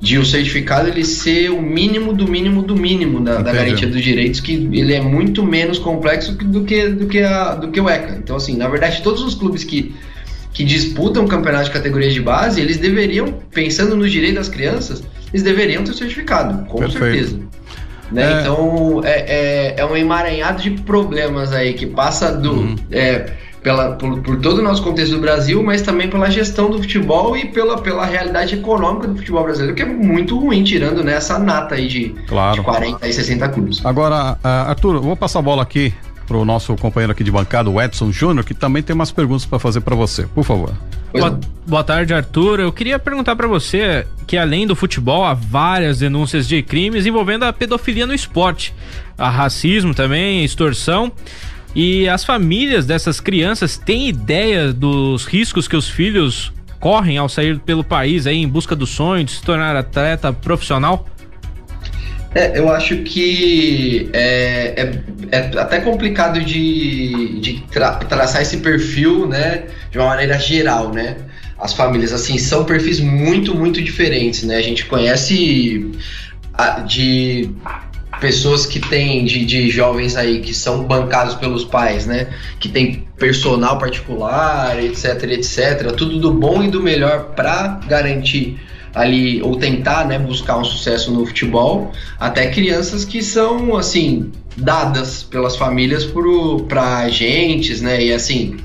de 0.00 0.18
o 0.18 0.24
certificado 0.24 0.88
ele 0.88 1.04
ser 1.04 1.50
o 1.50 1.60
mínimo 1.60 2.14
do 2.14 2.26
mínimo 2.26 2.62
do 2.62 2.74
mínimo 2.74 3.20
da, 3.20 3.42
da 3.42 3.52
garantia 3.52 3.86
dos 3.86 4.02
direitos, 4.02 4.40
que 4.40 4.52
ele 4.72 4.94
é 4.94 5.00
muito 5.00 5.44
menos 5.44 5.78
complexo 5.78 6.32
do 6.32 6.64
que, 6.64 6.88
do 6.88 7.06
que, 7.06 7.20
a, 7.20 7.54
do 7.54 7.68
que 7.68 7.78
o 7.78 7.88
ECA. 7.88 8.16
Então, 8.16 8.36
assim, 8.36 8.56
na 8.56 8.66
verdade, 8.66 9.02
todos 9.02 9.22
os 9.22 9.34
clubes 9.34 9.62
que, 9.62 9.94
que 10.54 10.64
disputam 10.64 11.26
campeonato 11.26 11.66
de 11.66 11.70
categorias 11.72 12.14
de 12.14 12.20
base, 12.20 12.62
eles 12.62 12.78
deveriam, 12.78 13.30
pensando 13.52 13.94
nos 13.94 14.10
direitos 14.10 14.38
das 14.38 14.48
crianças, 14.48 15.02
eles 15.32 15.42
deveriam 15.42 15.84
ter 15.84 15.92
certificado, 15.92 16.64
com 16.64 16.78
Perfeito. 16.78 17.04
certeza. 17.04 17.38
Né? 18.10 18.22
É. 18.22 18.40
Então, 18.40 19.02
é, 19.04 19.10
é, 19.10 19.74
é 19.76 19.84
um 19.84 19.94
emaranhado 19.94 20.62
de 20.62 20.70
problemas 20.70 21.52
aí 21.52 21.74
que 21.74 21.86
passa 21.86 22.32
do. 22.32 22.52
Uhum. 22.52 22.76
É, 22.90 23.26
pela, 23.62 23.92
por, 23.92 24.20
por, 24.20 24.40
todo 24.40 24.58
o 24.58 24.62
nosso 24.62 24.82
contexto 24.82 25.12
do 25.12 25.20
Brasil, 25.20 25.62
mas 25.62 25.82
também 25.82 26.08
pela 26.08 26.30
gestão 26.30 26.70
do 26.70 26.78
futebol 26.78 27.36
e 27.36 27.46
pela, 27.46 27.80
pela 27.80 28.04
realidade 28.04 28.54
econômica 28.54 29.08
do 29.08 29.16
futebol 29.16 29.42
brasileiro, 29.44 29.74
que 29.74 29.82
é 29.82 29.86
muito 29.86 30.38
ruim, 30.38 30.64
tirando 30.64 31.04
né, 31.04 31.14
essa 31.14 31.38
nata 31.38 31.74
aí 31.74 31.86
de, 31.86 32.14
claro. 32.26 32.56
de 32.56 32.62
40 32.62 33.06
e 33.06 33.12
60 33.12 33.48
clubes. 33.50 33.84
Agora, 33.84 34.38
uh, 34.42 34.70
Arthur, 34.70 35.00
vou 35.00 35.16
passar 35.16 35.40
a 35.40 35.42
bola 35.42 35.62
aqui 35.62 35.92
para 36.26 36.36
o 36.36 36.44
nosso 36.44 36.76
companheiro 36.76 37.12
aqui 37.12 37.24
de 37.24 37.30
bancada, 37.30 37.68
o 37.68 37.82
Edson 37.82 38.12
Júnior, 38.12 38.44
que 38.44 38.54
também 38.54 38.82
tem 38.82 38.94
umas 38.94 39.10
perguntas 39.10 39.44
para 39.44 39.58
fazer 39.58 39.80
para 39.80 39.96
você. 39.96 40.22
Por 40.32 40.44
favor. 40.44 40.72
Boa, 41.12 41.40
boa, 41.66 41.82
tarde, 41.82 42.14
Arthur. 42.14 42.60
Eu 42.60 42.72
queria 42.72 43.00
perguntar 43.00 43.34
para 43.34 43.48
você 43.48 44.06
que 44.28 44.36
além 44.36 44.64
do 44.64 44.76
futebol 44.76 45.24
há 45.24 45.34
várias 45.34 45.98
denúncias 45.98 46.46
de 46.46 46.62
crimes 46.62 47.04
envolvendo 47.04 47.44
a 47.44 47.52
pedofilia 47.52 48.06
no 48.06 48.14
esporte, 48.14 48.72
a 49.18 49.28
racismo 49.28 49.92
também, 49.92 50.44
extorsão. 50.44 51.10
E 51.74 52.08
as 52.08 52.24
famílias 52.24 52.84
dessas 52.84 53.20
crianças 53.20 53.76
têm 53.76 54.08
ideia 54.08 54.72
dos 54.72 55.24
riscos 55.24 55.68
que 55.68 55.76
os 55.76 55.88
filhos 55.88 56.52
correm 56.80 57.18
ao 57.18 57.28
sair 57.28 57.58
pelo 57.60 57.84
país 57.84 58.26
aí 58.26 58.36
em 58.36 58.48
busca 58.48 58.74
do 58.74 58.86
sonho 58.86 59.22
de 59.22 59.32
se 59.32 59.42
tornar 59.42 59.76
atleta 59.76 60.32
profissional? 60.32 61.06
É, 62.34 62.58
eu 62.58 62.72
acho 62.72 62.98
que 62.98 64.08
é, 64.12 64.92
é, 65.32 65.36
é 65.36 65.58
até 65.58 65.80
complicado 65.80 66.40
de, 66.40 67.40
de 67.40 67.60
tra 67.70 67.92
traçar 67.96 68.40
esse 68.40 68.58
perfil, 68.58 69.26
né, 69.26 69.64
de 69.90 69.98
uma 69.98 70.06
maneira 70.06 70.38
geral, 70.38 70.92
né? 70.92 71.16
As 71.58 71.74
famílias, 71.74 72.12
assim, 72.12 72.38
são 72.38 72.64
perfis 72.64 73.00
muito, 73.00 73.54
muito 73.54 73.82
diferentes, 73.82 74.44
né? 74.44 74.56
A 74.56 74.62
gente 74.62 74.86
conhece 74.86 75.90
de 76.86 77.50
pessoas 78.20 78.66
que 78.66 78.78
têm, 78.78 79.24
de, 79.24 79.44
de 79.44 79.70
jovens 79.70 80.16
aí 80.16 80.40
que 80.40 80.54
são 80.54 80.84
bancados 80.84 81.34
pelos 81.34 81.64
pais, 81.64 82.06
né? 82.06 82.28
Que 82.58 82.68
tem 82.68 83.06
personal 83.18 83.78
particular, 83.78 84.82
etc, 84.82 85.24
etc. 85.30 85.92
Tudo 85.96 86.18
do 86.18 86.32
bom 86.32 86.62
e 86.62 86.68
do 86.68 86.82
melhor 86.82 87.34
para 87.34 87.80
garantir 87.88 88.58
ali 88.94 89.40
ou 89.42 89.56
tentar, 89.56 90.04
né, 90.06 90.18
buscar 90.18 90.58
um 90.58 90.64
sucesso 90.64 91.12
no 91.12 91.24
futebol, 91.24 91.92
até 92.18 92.48
crianças 92.48 93.04
que 93.04 93.22
são 93.22 93.76
assim 93.76 94.32
dadas 94.56 95.22
pelas 95.22 95.56
famílias 95.56 96.06
para 96.68 96.98
agentes, 96.98 97.80
né? 97.80 98.02
E 98.04 98.12
assim, 98.12 98.56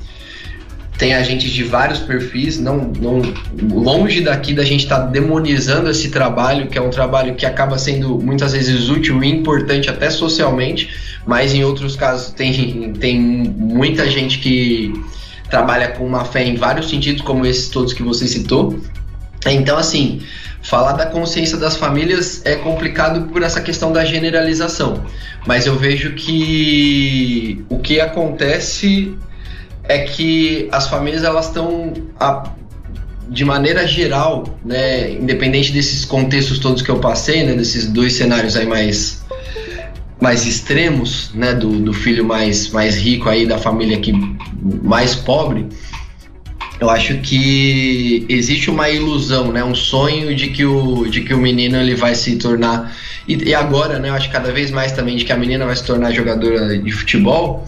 tem 0.98 1.14
agentes 1.14 1.50
de 1.50 1.62
vários 1.62 1.98
perfis, 1.98 2.58
não, 2.58 2.90
não 2.98 3.22
longe 3.70 4.22
daqui 4.22 4.54
da 4.54 4.64
gente 4.64 4.84
estar 4.84 5.00
tá 5.00 5.06
demonizando 5.06 5.90
esse 5.90 6.10
trabalho, 6.10 6.68
que 6.68 6.78
é 6.78 6.80
um 6.80 6.90
trabalho 6.90 7.34
que 7.34 7.44
acaba 7.44 7.78
sendo 7.78 8.18
muitas 8.18 8.52
vezes 8.52 8.88
útil 8.88 9.22
e 9.22 9.28
importante 9.28 9.90
até 9.90 10.08
socialmente, 10.08 10.88
mas 11.26 11.52
em 11.52 11.62
outros 11.64 11.96
casos 11.96 12.32
tem, 12.32 12.92
tem 12.94 13.20
muita 13.20 14.08
gente 14.10 14.38
que 14.38 14.92
trabalha 15.50 15.88
com 15.88 16.06
uma 16.06 16.24
fé 16.24 16.44
em 16.44 16.56
vários 16.56 16.88
sentidos, 16.88 17.22
como 17.22 17.44
esses 17.44 17.68
todos 17.68 17.92
que 17.92 18.02
você 18.02 18.26
citou. 18.26 18.80
Então, 19.46 19.76
assim, 19.76 20.22
falar 20.62 20.92
da 20.92 21.06
consciência 21.06 21.58
das 21.58 21.76
famílias 21.76 22.40
é 22.44 22.56
complicado 22.56 23.28
por 23.28 23.42
essa 23.42 23.60
questão 23.60 23.92
da 23.92 24.04
generalização, 24.04 25.04
mas 25.46 25.66
eu 25.66 25.76
vejo 25.76 26.14
que 26.14 27.64
o 27.68 27.78
que 27.78 28.00
acontece 28.00 29.14
é 29.88 30.00
que 30.00 30.68
as 30.72 30.88
famílias 30.88 31.22
elas 31.22 31.46
estão 31.46 31.92
de 33.28 33.44
maneira 33.44 33.86
geral, 33.86 34.58
né, 34.64 35.12
independente 35.12 35.72
desses 35.72 36.04
contextos 36.04 36.58
todos 36.58 36.82
que 36.82 36.90
eu 36.90 36.98
passei, 36.98 37.44
né, 37.44 37.54
desses 37.54 37.86
dois 37.86 38.12
cenários 38.14 38.56
aí 38.56 38.66
mais 38.66 39.24
mais 40.18 40.46
extremos, 40.46 41.30
né, 41.34 41.52
do, 41.52 41.78
do 41.78 41.92
filho 41.92 42.24
mais 42.24 42.70
mais 42.70 42.96
rico 42.96 43.28
aí 43.28 43.46
da 43.46 43.58
família 43.58 43.98
que 43.98 44.12
mais 44.82 45.14
pobre, 45.14 45.66
eu 46.80 46.90
acho 46.90 47.18
que 47.18 48.24
existe 48.28 48.70
uma 48.70 48.88
ilusão, 48.88 49.50
né, 49.50 49.64
um 49.64 49.74
sonho 49.74 50.34
de 50.34 50.48
que 50.48 50.64
o 50.64 51.06
de 51.06 51.22
que 51.22 51.34
o 51.34 51.38
menino 51.38 51.76
ele 51.78 51.94
vai 51.94 52.14
se 52.14 52.36
tornar 52.36 52.96
e, 53.26 53.34
e 53.48 53.54
agora, 53.54 53.98
né, 53.98 54.08
eu 54.08 54.14
acho 54.14 54.30
cada 54.30 54.52
vez 54.52 54.70
mais 54.70 54.92
também 54.92 55.16
de 55.16 55.24
que 55.24 55.32
a 55.32 55.36
menina 55.36 55.66
vai 55.66 55.74
se 55.74 55.84
tornar 55.84 56.12
jogadora 56.12 56.78
de 56.78 56.92
futebol 56.92 57.66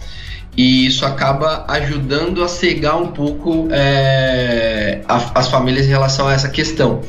e 0.59 0.87
isso 0.87 1.07
acaba 1.07 1.65
ajudando 1.69 2.43
a 2.43 2.49
cegar 2.49 3.01
um 3.01 3.13
pouco 3.13 3.69
é, 3.71 5.01
a, 5.07 5.39
as 5.39 5.47
famílias 5.49 5.87
em 5.87 5.89
relação 5.89 6.27
a 6.27 6.33
essa 6.33 6.49
questão. 6.49 7.01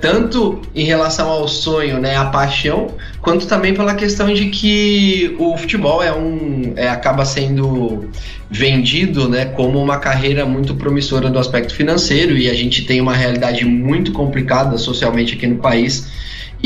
Tanto 0.00 0.62
em 0.72 0.84
relação 0.84 1.28
ao 1.28 1.48
sonho, 1.48 1.98
né, 1.98 2.16
a 2.16 2.26
paixão, 2.26 2.94
quanto 3.20 3.48
também 3.48 3.74
pela 3.74 3.94
questão 3.94 4.32
de 4.32 4.46
que 4.46 5.34
o 5.40 5.56
futebol 5.56 6.00
é 6.04 6.14
um, 6.14 6.72
é, 6.76 6.88
acaba 6.88 7.24
sendo 7.24 8.10
vendido 8.48 9.28
né, 9.28 9.46
como 9.46 9.82
uma 9.82 9.98
carreira 9.98 10.46
muito 10.46 10.76
promissora 10.76 11.28
do 11.28 11.38
aspecto 11.38 11.74
financeiro 11.74 12.36
e 12.36 12.48
a 12.48 12.54
gente 12.54 12.84
tem 12.84 13.00
uma 13.00 13.14
realidade 13.14 13.64
muito 13.64 14.12
complicada 14.12 14.78
socialmente 14.78 15.34
aqui 15.34 15.48
no 15.48 15.56
país 15.56 16.06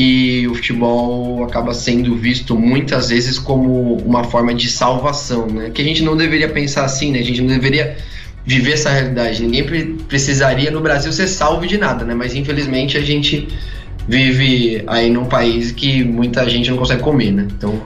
e 0.01 0.47
o 0.47 0.55
futebol 0.55 1.43
acaba 1.43 1.73
sendo 1.73 2.15
visto 2.15 2.57
muitas 2.57 3.09
vezes 3.09 3.37
como 3.37 3.97
uma 3.97 4.23
forma 4.23 4.53
de 4.53 4.69
salvação, 4.69 5.45
né? 5.47 5.71
Que 5.71 5.81
a 5.81 5.83
gente 5.83 6.01
não 6.03 6.15
deveria 6.15 6.47
pensar 6.47 6.85
assim, 6.85 7.11
né? 7.11 7.19
A 7.19 7.23
gente 7.23 7.41
não 7.41 7.49
deveria 7.49 7.97
viver 8.45 8.71
essa 8.71 8.89
realidade. 8.89 9.43
Ninguém 9.43 9.97
precisaria 10.07 10.71
no 10.71 10.79
Brasil 10.79 11.11
ser 11.11 11.27
salvo 11.27 11.67
de 11.67 11.77
nada, 11.77 12.05
né? 12.05 12.15
Mas 12.15 12.33
infelizmente 12.33 12.97
a 12.97 13.01
gente 13.01 13.49
vive 14.07 14.81
aí 14.87 15.09
num 15.09 15.25
país 15.25 15.73
que 15.73 16.01
muita 16.01 16.47
gente 16.47 16.71
não 16.71 16.77
consegue 16.77 17.01
comer, 17.01 17.33
né? 17.33 17.45
Então, 17.57 17.81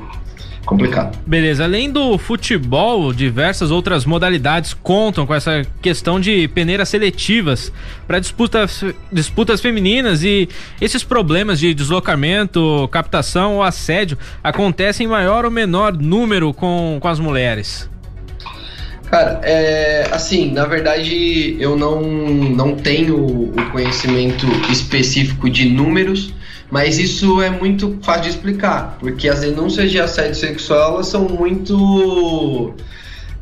complicado. 0.65 1.17
Beleza, 1.25 1.63
além 1.63 1.91
do 1.91 2.17
futebol, 2.17 3.13
diversas 3.13 3.71
outras 3.71 4.05
modalidades 4.05 4.73
contam 4.73 5.25
com 5.25 5.33
essa 5.33 5.65
questão 5.81 6.19
de 6.19 6.47
peneiras 6.47 6.89
seletivas 6.89 7.71
para 8.07 8.19
disputas, 8.19 8.83
disputas 9.11 9.61
femininas 9.61 10.23
e 10.23 10.49
esses 10.81 11.03
problemas 11.03 11.59
de 11.59 11.73
deslocamento, 11.73 12.87
captação 12.91 13.55
ou 13.55 13.63
assédio 13.63 14.17
acontecem 14.43 15.05
em 15.05 15.09
maior 15.09 15.45
ou 15.45 15.51
menor 15.51 15.93
número 15.93 16.53
com, 16.53 16.97
com 16.99 17.07
as 17.07 17.19
mulheres. 17.19 17.92
Cara, 19.13 19.41
é, 19.43 20.07
assim, 20.09 20.51
na 20.51 20.65
verdade 20.65 21.55
eu 21.59 21.77
não, 21.77 22.01
não 22.01 22.75
tenho 22.75 23.15
o 23.23 23.71
conhecimento 23.71 24.47
específico 24.71 25.47
de 25.51 25.69
números, 25.69 26.33
mas 26.71 26.97
isso 26.97 27.39
é 27.39 27.47
muito 27.51 27.99
fácil 28.01 28.23
de 28.23 28.29
explicar, 28.29 28.97
porque 28.99 29.29
as 29.29 29.41
denúncias 29.41 29.91
de 29.91 29.99
assédio 29.99 30.33
sexual 30.33 30.95
elas 30.95 31.09
são 31.09 31.29
muito 31.29 32.73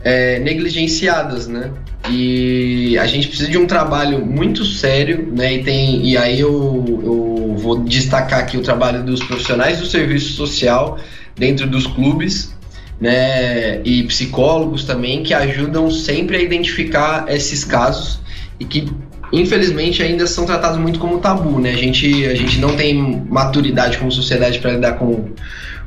é, 0.04 0.40
negligenciadas, 0.40 1.48
né? 1.48 1.72
E 2.10 2.98
a 2.98 3.08
gente 3.08 3.30
precisa 3.30 3.50
de 3.50 3.58
um 3.58 3.66
trabalho 3.66 4.26
muito 4.26 4.66
sério, 4.66 5.32
né? 5.32 5.54
E, 5.54 5.64
tem, 5.64 6.06
e 6.06 6.18
aí 6.18 6.38
eu, 6.38 6.84
eu 7.02 7.56
vou 7.58 7.80
destacar 7.80 8.40
aqui 8.40 8.58
o 8.58 8.62
trabalho 8.62 9.04
dos 9.04 9.24
profissionais 9.24 9.80
do 9.80 9.86
serviço 9.86 10.34
social 10.34 11.00
dentro 11.38 11.66
dos 11.66 11.88
clubes, 11.88 12.54
né, 13.02 13.82
e 13.84 14.04
psicólogos 14.04 14.84
também 14.84 15.24
que 15.24 15.34
ajudam 15.34 15.90
sempre 15.90 16.38
a 16.38 16.42
identificar 16.42 17.26
esses 17.28 17.66
casos 17.66 18.20
e 18.60 18.64
que 18.64 18.88
infelizmente 19.34 20.04
ainda 20.04 20.28
são 20.28 20.46
tratados 20.46 20.78
muito 20.78 21.00
como 21.00 21.18
tabu, 21.20 21.60
né? 21.60 21.72
A 21.72 21.78
gente, 21.78 22.26
a 22.28 22.36
gente 22.36 22.60
não 22.60 22.76
tem 22.76 23.26
maturidade 23.28 23.98
como 23.98 24.12
sociedade 24.12 24.60
para 24.60 24.74
lidar 24.74 24.94
com, 25.00 25.30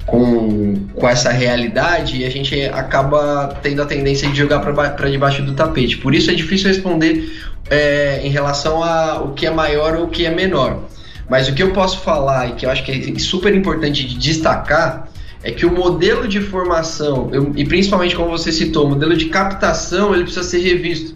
com, 0.06 0.74
com 0.94 1.08
essa 1.08 1.30
realidade 1.30 2.16
e 2.16 2.24
a 2.24 2.30
gente 2.30 2.60
acaba 2.64 3.58
tendo 3.62 3.82
a 3.82 3.86
tendência 3.86 4.28
de 4.28 4.36
jogar 4.36 4.58
para 4.60 5.08
debaixo 5.08 5.42
do 5.42 5.54
tapete. 5.54 5.98
Por 5.98 6.14
isso 6.14 6.30
é 6.30 6.34
difícil 6.34 6.68
responder 6.68 7.32
é, 7.70 8.22
em 8.24 8.30
relação 8.30 8.82
a 8.82 9.22
o 9.22 9.34
que 9.34 9.46
é 9.46 9.50
maior 9.50 9.94
ou 9.94 10.06
o 10.06 10.08
que 10.08 10.26
é 10.26 10.30
menor. 10.30 10.88
Mas 11.28 11.48
o 11.48 11.54
que 11.54 11.62
eu 11.62 11.72
posso 11.72 12.00
falar 12.00 12.48
e 12.48 12.52
que 12.54 12.66
eu 12.66 12.70
acho 12.70 12.82
que 12.82 13.14
é 13.14 13.18
super 13.18 13.54
importante 13.54 14.04
de 14.04 14.18
destacar 14.18 15.08
é 15.44 15.50
que 15.50 15.66
o 15.66 15.70
modelo 15.70 16.26
de 16.26 16.40
formação, 16.40 17.28
eu, 17.30 17.52
e 17.54 17.66
principalmente 17.66 18.16
como 18.16 18.30
você 18.30 18.50
citou, 18.50 18.86
o 18.86 18.88
modelo 18.88 19.14
de 19.14 19.26
captação, 19.26 20.14
ele 20.14 20.24
precisa 20.24 20.42
ser 20.42 20.60
revisto. 20.60 21.12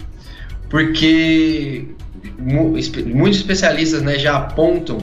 Porque 0.69 1.87
muitos 2.39 3.39
especialistas 3.39 4.03
né, 4.03 4.19
já 4.19 4.37
apontam, 4.37 4.99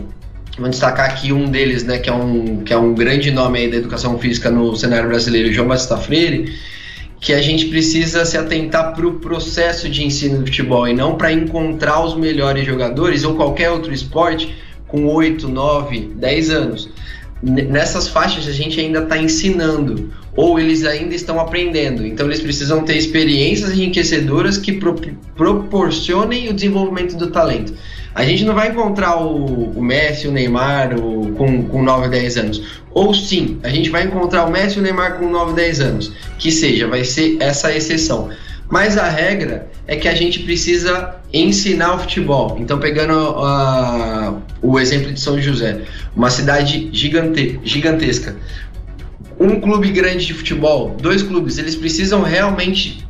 vou 0.60 0.70
destacar 0.70 1.10
aqui 1.10 1.34
um 1.34 1.50
deles, 1.50 1.84
né, 1.84 1.98
que, 1.98 2.08
é 2.08 2.14
um, 2.14 2.58
que 2.58 2.72
é 2.72 2.78
um 2.78 2.94
grande 2.94 3.32
nome 3.32 3.58
aí 3.58 3.72
da 3.72 3.78
educação 3.78 4.20
física 4.20 4.52
no 4.52 4.76
cenário 4.76 5.10
brasileiro, 5.10 5.52
João 5.52 5.70
Batista 5.70 5.98
Freire, 5.98 6.54
que 7.20 7.34
a 7.34 7.42
gente 7.42 7.66
precisa 7.66 8.26
se 8.26 8.38
atentar 8.38 8.94
para 8.94 9.08
o 9.08 9.14
processo 9.14 9.90
de 9.90 10.06
ensino 10.06 10.38
do 10.38 10.46
futebol 10.46 10.88
e 10.88 10.94
não 10.94 11.16
para 11.16 11.34
encontrar 11.34 12.06
os 12.06 12.16
melhores 12.16 12.64
jogadores 12.64 13.24
ou 13.24 13.34
qualquer 13.34 13.72
outro 13.72 13.92
esporte 13.92 14.56
com 14.88 15.08
8, 15.08 15.48
9, 15.48 16.12
10 16.16 16.50
anos 16.52 16.90
nessas 17.42 18.08
faixas 18.08 18.48
a 18.48 18.52
gente 18.52 18.80
ainda 18.80 19.00
está 19.00 19.18
ensinando 19.18 20.12
ou 20.36 20.60
eles 20.60 20.84
ainda 20.86 21.16
estão 21.16 21.40
aprendendo. 21.40 22.06
Então 22.06 22.26
eles 22.26 22.42
precisam 22.42 22.84
ter 22.84 22.98
experiências 22.98 23.72
enriquecedoras 23.72 24.58
que 24.58 24.74
pro, 24.74 24.96
proporcionem 25.36 26.50
o 26.50 26.54
desenvolvimento 26.54 27.16
do 27.16 27.28
talento. 27.28 27.74
A 28.14 28.24
gente 28.24 28.46
não 28.46 28.54
vai 28.54 28.70
encontrar 28.70 29.18
o, 29.22 29.72
o 29.72 29.82
Messi, 29.82 30.28
o 30.28 30.32
Neymar 30.32 30.98
o, 30.98 31.34
com, 31.34 31.64
com 31.64 31.84
9 31.84 32.08
10 32.08 32.38
anos. 32.38 32.64
Ou 32.92 33.14
sim, 33.14 33.60
a 33.62 33.70
gente 33.70 33.90
vai 33.90 34.04
encontrar 34.04 34.46
o 34.46 34.52
Messi 34.52 34.78
e 34.78 34.80
o 34.80 34.82
Neymar 34.82 35.20
com 35.20 35.30
9 35.30 35.54
10 35.54 35.82
anos. 35.82 36.14
Que 36.40 36.50
seja, 36.50 36.88
vai 36.88 37.04
ser 37.04 37.38
essa 37.42 37.76
exceção. 37.76 38.30
Mas 38.70 38.98
a 38.98 39.08
regra 39.08 39.70
é 39.88 39.96
que 39.96 40.08
a 40.08 40.16
gente 40.16 40.40
precisa 40.40 41.16
ensinar 41.32 41.96
o 41.96 42.00
futebol. 42.00 42.58
Então, 42.60 42.80
pegando 42.80 43.14
uh, 43.14 44.42
o 44.62 44.80
exemplo 44.80 45.12
de 45.12 45.20
São 45.20 45.40
José, 45.40 45.82
uma 46.16 46.30
cidade 46.30 46.90
gigante, 46.92 47.60
gigantesca, 47.64 48.36
um 49.40 49.60
clube 49.60 49.90
grande 49.92 50.26
de 50.26 50.34
futebol, 50.34 50.96
dois 51.00 51.22
clubes, 51.22 51.58
eles 51.58 51.76
precisam 51.76 52.24
realmente 52.24 53.06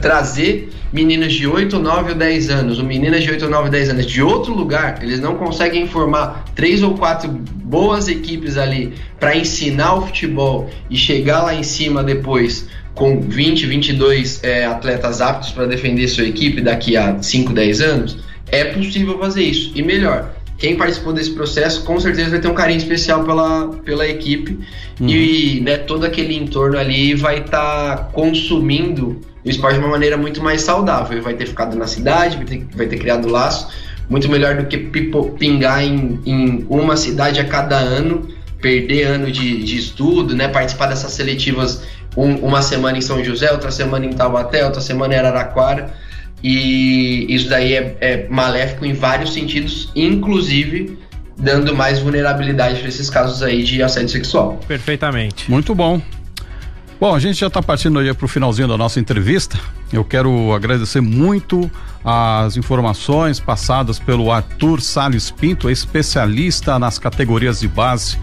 trazer 0.00 0.70
meninas 0.92 1.32
de 1.32 1.46
8, 1.46 1.78
9 1.78 2.12
ou 2.12 2.18
10 2.18 2.50
anos, 2.50 2.78
ou 2.78 2.84
meninas 2.84 3.24
de 3.24 3.30
8, 3.30 3.48
9 3.48 3.64
ou 3.64 3.70
10 3.70 3.88
anos 3.90 4.06
de 4.06 4.22
outro 4.22 4.54
lugar, 4.54 5.02
eles 5.02 5.20
não 5.20 5.36
conseguem 5.36 5.88
formar 5.88 6.44
três 6.54 6.82
ou 6.82 6.94
quatro 6.96 7.28
boas 7.28 8.08
equipes 8.08 8.56
ali 8.56 8.92
para 9.18 9.36
ensinar 9.36 9.94
o 9.94 10.06
futebol 10.06 10.70
e 10.90 10.96
chegar 10.96 11.42
lá 11.42 11.54
em 11.54 11.62
cima 11.62 12.04
depois 12.04 12.68
com 12.94 13.20
20, 13.20 13.66
22 13.66 14.44
é, 14.44 14.64
atletas 14.66 15.20
aptos 15.20 15.50
para 15.50 15.66
defender 15.66 16.08
sua 16.08 16.24
equipe 16.24 16.60
daqui 16.60 16.96
a 16.96 17.22
5, 17.22 17.52
10 17.52 17.80
anos, 17.80 18.18
é 18.48 18.64
possível 18.64 19.18
fazer 19.18 19.42
isso. 19.42 19.72
E 19.74 19.82
melhor, 19.82 20.30
quem 20.58 20.76
participou 20.76 21.12
desse 21.12 21.30
processo 21.30 21.82
com 21.82 21.98
certeza 21.98 22.30
vai 22.30 22.40
ter 22.40 22.48
um 22.48 22.54
carinho 22.54 22.78
especial 22.78 23.24
pela, 23.24 23.68
pela 23.84 24.06
equipe 24.06 24.58
uhum. 25.00 25.08
e 25.08 25.60
né, 25.60 25.78
todo 25.78 26.04
aquele 26.04 26.36
entorno 26.36 26.78
ali 26.78 27.14
vai 27.14 27.38
estar 27.38 27.96
tá 27.96 28.04
consumindo 28.12 29.20
o 29.44 29.50
esporte 29.50 29.74
de 29.74 29.80
uma 29.80 29.90
maneira 29.90 30.16
muito 30.16 30.42
mais 30.42 30.60
saudável. 30.60 31.20
Vai 31.20 31.34
ter 31.34 31.46
ficado 31.46 31.76
na 31.76 31.86
cidade, 31.86 32.36
vai 32.36 32.46
ter, 32.46 32.66
vai 32.76 32.86
ter 32.86 32.98
criado 32.98 33.28
laço, 33.28 33.68
muito 34.08 34.28
melhor 34.28 34.56
do 34.56 34.66
que 34.66 34.78
pipo, 34.78 35.30
pingar 35.38 35.82
em, 35.82 36.20
em 36.24 36.66
uma 36.68 36.96
cidade 36.96 37.40
a 37.40 37.44
cada 37.44 37.78
ano, 37.78 38.28
perder 38.60 39.04
ano 39.04 39.32
de, 39.32 39.64
de 39.64 39.76
estudo, 39.76 40.36
né, 40.36 40.46
participar 40.46 40.86
dessas 40.86 41.10
seletivas 41.12 41.82
um, 42.16 42.34
uma 42.36 42.62
semana 42.62 42.98
em 42.98 43.00
São 43.00 43.22
José, 43.24 43.50
outra 43.50 43.70
semana 43.70 44.04
em 44.04 44.12
Taubaté, 44.12 44.64
outra 44.64 44.80
semana 44.80 45.14
em 45.14 45.18
Araraquara. 45.18 45.92
E 46.42 47.26
isso 47.32 47.48
daí 47.48 47.74
é, 47.74 47.96
é 48.00 48.26
maléfico 48.28 48.84
em 48.84 48.92
vários 48.92 49.32
sentidos, 49.32 49.90
inclusive 49.94 50.98
dando 51.36 51.74
mais 51.74 51.98
vulnerabilidade 51.98 52.80
para 52.80 52.88
esses 52.88 53.08
casos 53.08 53.42
aí 53.42 53.62
de 53.62 53.82
assédio 53.82 54.10
sexual. 54.10 54.60
Perfeitamente. 54.66 55.50
Muito 55.50 55.74
bom. 55.74 56.00
Bom, 57.00 57.14
a 57.14 57.18
gente 57.18 57.40
já 57.40 57.48
está 57.48 57.60
partindo 57.60 57.98
aí 57.98 58.14
para 58.14 58.24
o 58.24 58.28
finalzinho 58.28 58.68
da 58.68 58.76
nossa 58.76 59.00
entrevista. 59.00 59.58
Eu 59.92 60.04
quero 60.04 60.52
agradecer 60.52 61.00
muito 61.00 61.68
as 62.04 62.56
informações 62.56 63.40
passadas 63.40 63.98
pelo 63.98 64.30
Arthur 64.30 64.80
Salles 64.80 65.30
Pinto, 65.30 65.68
especialista 65.68 66.78
nas 66.78 66.98
categorias 66.98 67.60
de 67.60 67.68
base 67.68 68.18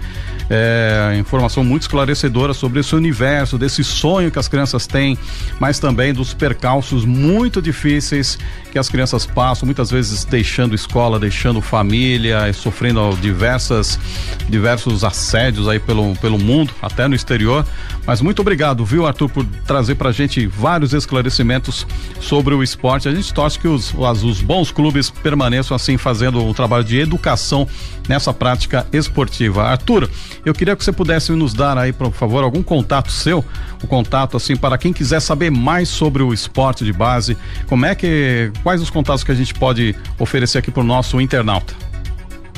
é, 0.49 1.15
informação 1.19 1.63
muito 1.63 1.83
esclarecedora 1.83 2.53
sobre 2.53 2.79
esse 2.79 2.95
universo, 2.95 3.57
desse 3.57 3.83
sonho 3.83 4.31
que 4.31 4.39
as 4.39 4.47
crianças 4.47 4.87
têm, 4.87 5.17
mas 5.59 5.79
também 5.79 6.13
dos 6.13 6.33
percalços 6.33 7.05
muito 7.05 7.61
difíceis 7.61 8.37
que 8.71 8.79
as 8.79 8.89
crianças 8.89 9.25
passam, 9.25 9.65
muitas 9.65 9.89
vezes 9.91 10.25
deixando 10.25 10.75
escola, 10.75 11.19
deixando 11.19 11.61
família, 11.61 12.51
sofrendo 12.53 13.17
diversas, 13.21 13.99
diversos 14.47 15.03
assédios 15.03 15.67
aí 15.67 15.79
pelo, 15.79 16.15
pelo 16.15 16.37
mundo, 16.37 16.73
até 16.81 17.07
no 17.07 17.15
exterior. 17.15 17.65
Mas 18.05 18.21
muito 18.21 18.41
obrigado, 18.41 18.83
viu, 18.85 19.05
Arthur, 19.05 19.29
por 19.29 19.45
trazer 19.67 19.95
pra 19.95 20.11
gente 20.11 20.47
vários 20.47 20.93
esclarecimentos 20.93 21.85
sobre 22.19 22.53
o 22.53 22.63
esporte. 22.63 23.07
A 23.07 23.13
gente 23.13 23.33
torce 23.33 23.59
que 23.59 23.67
os, 23.67 23.93
os, 23.93 24.23
os 24.23 24.41
bons 24.41 24.71
clubes 24.71 25.09
permaneçam 25.09 25.75
assim 25.75 25.97
fazendo 25.97 26.43
um 26.43 26.53
trabalho 26.53 26.83
de 26.83 26.97
educação 26.97 27.67
nessa 28.07 28.33
prática 28.33 28.87
esportiva. 28.91 29.63
Arthur, 29.63 30.09
eu 30.45 30.53
queria 30.53 30.75
que 30.75 30.83
você 30.83 30.91
pudesse 30.91 31.31
nos 31.31 31.53
dar 31.53 31.77
aí, 31.77 31.91
por 31.91 32.11
favor, 32.11 32.43
algum 32.43 32.63
contato 32.63 33.11
seu, 33.11 33.39
o 33.39 33.85
um 33.85 33.87
contato 33.87 34.37
assim 34.37 34.55
para 34.55 34.77
quem 34.77 34.93
quiser 34.93 35.19
saber 35.19 35.49
mais 35.49 35.89
sobre 35.89 36.23
o 36.23 36.33
esporte 36.33 36.83
de 36.83 36.93
base, 36.93 37.37
como 37.67 37.85
é 37.85 37.95
que, 37.95 38.51
quais 38.63 38.81
os 38.81 38.89
contatos 38.89 39.23
que 39.23 39.31
a 39.31 39.35
gente 39.35 39.53
pode 39.53 39.95
oferecer 40.17 40.57
aqui 40.57 40.71
para 40.71 40.81
o 40.81 40.85
nosso 40.85 41.19
internauta? 41.19 41.73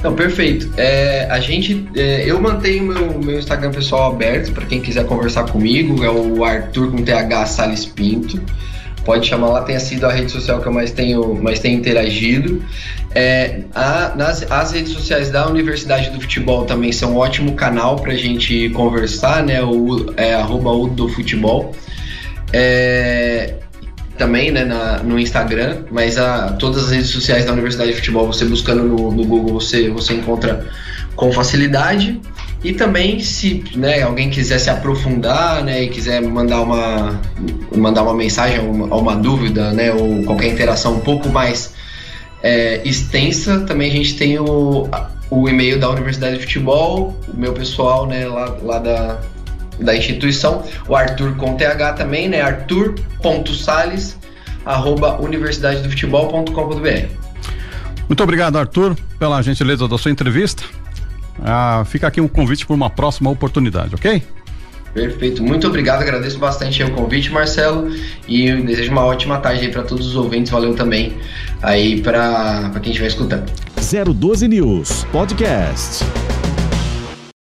Então, 0.02 0.16
perfeito. 0.16 0.68
É, 0.78 1.28
a 1.30 1.40
gente, 1.40 1.88
é, 1.96 2.24
eu 2.26 2.42
mantenho 2.42 2.86
meu, 2.86 3.20
meu 3.20 3.38
Instagram 3.38 3.70
pessoal 3.70 4.12
aberto 4.12 4.52
para 4.52 4.66
quem 4.66 4.82
quiser 4.82 5.06
conversar 5.06 5.44
comigo. 5.44 6.04
É 6.04 6.10
o 6.10 6.44
Arthur 6.44 6.90
com 6.90 7.04
TH 7.04 7.46
Salles 7.46 7.86
Pinto 7.86 8.42
pode 9.06 9.28
chamar 9.28 9.50
lá, 9.50 9.62
tenha 9.62 9.80
sido 9.80 10.06
a 10.06 10.12
rede 10.12 10.32
social 10.32 10.62
que 10.62 10.68
eu 10.68 10.74
mais 10.74 10.92
tenho, 10.92 11.36
mais 11.36 11.60
tenho 11.60 11.78
interagido. 11.78 12.64
É, 13.14 13.62
a, 13.74 14.14
nas, 14.16 14.50
as 14.50 14.72
redes 14.72 14.94
sociais 14.94 15.30
da 15.30 15.48
Universidade 15.48 16.10
do 16.12 16.22
Futebol 16.22 16.66
também 16.66 16.92
são 16.92 17.14
um 17.14 17.18
ótimo 17.18 17.54
canal 17.54 17.98
para 17.98 18.14
a 18.14 18.18
gente 18.18 18.70
conversar, 18.70 19.44
né? 19.44 19.62
O, 19.64 20.14
é, 20.16 20.34
arroba 20.34 20.72
do 20.94 21.10
Futebol. 21.10 21.76
É, 22.54 23.56
também 24.18 24.52
né, 24.52 24.64
na, 24.64 25.00
no 25.00 25.18
Instagram, 25.18 25.86
mas 25.90 26.18
a, 26.18 26.54
todas 26.54 26.86
as 26.86 26.92
redes 26.92 27.10
sociais 27.10 27.46
da 27.46 27.54
Universidade 27.54 27.90
de 27.90 27.98
Futebol, 27.98 28.28
você 28.28 28.46
buscando 28.46 28.84
no, 28.84 29.12
no 29.12 29.26
Google, 29.26 29.54
você, 29.54 29.90
você 29.90 30.14
encontra 30.14 30.68
com 31.16 31.32
facilidade. 31.32 32.22
E 32.64 32.74
também, 32.74 33.20
se 33.20 33.64
né, 33.76 34.04
alguém 34.04 34.30
quiser 34.30 34.60
se 34.60 34.70
aprofundar 34.70 35.64
né, 35.64 35.84
e 35.84 35.90
quiser 35.90 36.22
mandar 36.22 36.62
uma, 36.62 37.20
mandar 37.76 38.04
uma 38.04 38.14
mensagem 38.14 38.60
ou 38.60 38.72
uma, 38.72 38.96
uma 38.96 39.16
dúvida, 39.16 39.72
né, 39.72 39.92
ou 39.92 40.24
qualquer 40.24 40.50
interação 40.50 40.96
um 40.96 41.00
pouco 41.00 41.28
mais 41.30 41.74
é, 42.44 42.88
extensa, 42.88 43.62
também 43.62 43.90
a 43.90 43.94
gente 43.94 44.16
tem 44.16 44.38
o, 44.38 44.88
o 45.32 45.50
e-mail 45.50 45.80
da 45.80 45.90
Universidade 45.90 46.36
de 46.36 46.44
Futebol, 46.44 47.20
o 47.34 47.38
meu 47.38 47.54
pessoal, 47.54 48.06
né, 48.06 48.28
lá, 48.28 48.56
lá 48.62 48.78
da, 48.78 49.20
da 49.80 49.96
instituição, 49.96 50.64
o 50.88 50.96
Arthur 50.96 51.36
com 51.38 51.56
TH 51.56 51.94
também, 51.94 52.30
né, 52.30 52.42
arthur.sales, 52.42 54.20
arroba 54.64 55.20
universidadedofutebol.com.br. 55.20 57.22
Muito 58.08 58.24
obrigado, 58.24 58.58
Arthur, 58.58 58.96
pela 59.18 59.42
gentileza 59.42 59.88
da 59.88 59.98
sua 59.98 60.12
entrevista. 60.12 60.64
Ah, 61.42 61.84
fica 61.86 62.08
aqui 62.08 62.22
um 62.22 62.28
convite 62.28 62.66
para 62.66 62.76
uma 62.76 62.90
próxima 62.90 63.30
oportunidade, 63.30 63.96
ok? 63.96 64.22
Perfeito, 64.94 65.42
muito 65.42 65.66
obrigado, 65.68 66.02
agradeço 66.02 66.38
bastante 66.38 66.84
o 66.84 66.92
convite, 66.92 67.32
Marcelo, 67.32 67.90
e 68.28 68.52
desejo 68.52 68.92
uma 68.92 69.06
ótima 69.06 69.38
tarde 69.38 69.66
aí 69.66 69.72
para 69.72 69.84
todos 69.84 70.06
os 70.06 70.16
ouvintes, 70.16 70.52
valeu 70.52 70.76
também 70.76 71.14
aí 71.62 72.02
para 72.02 72.72
quem 72.82 72.92
estiver 72.92 73.08
escutando. 73.08 73.50
012 74.14 74.48
News 74.50 75.06
Podcast. 75.06 76.04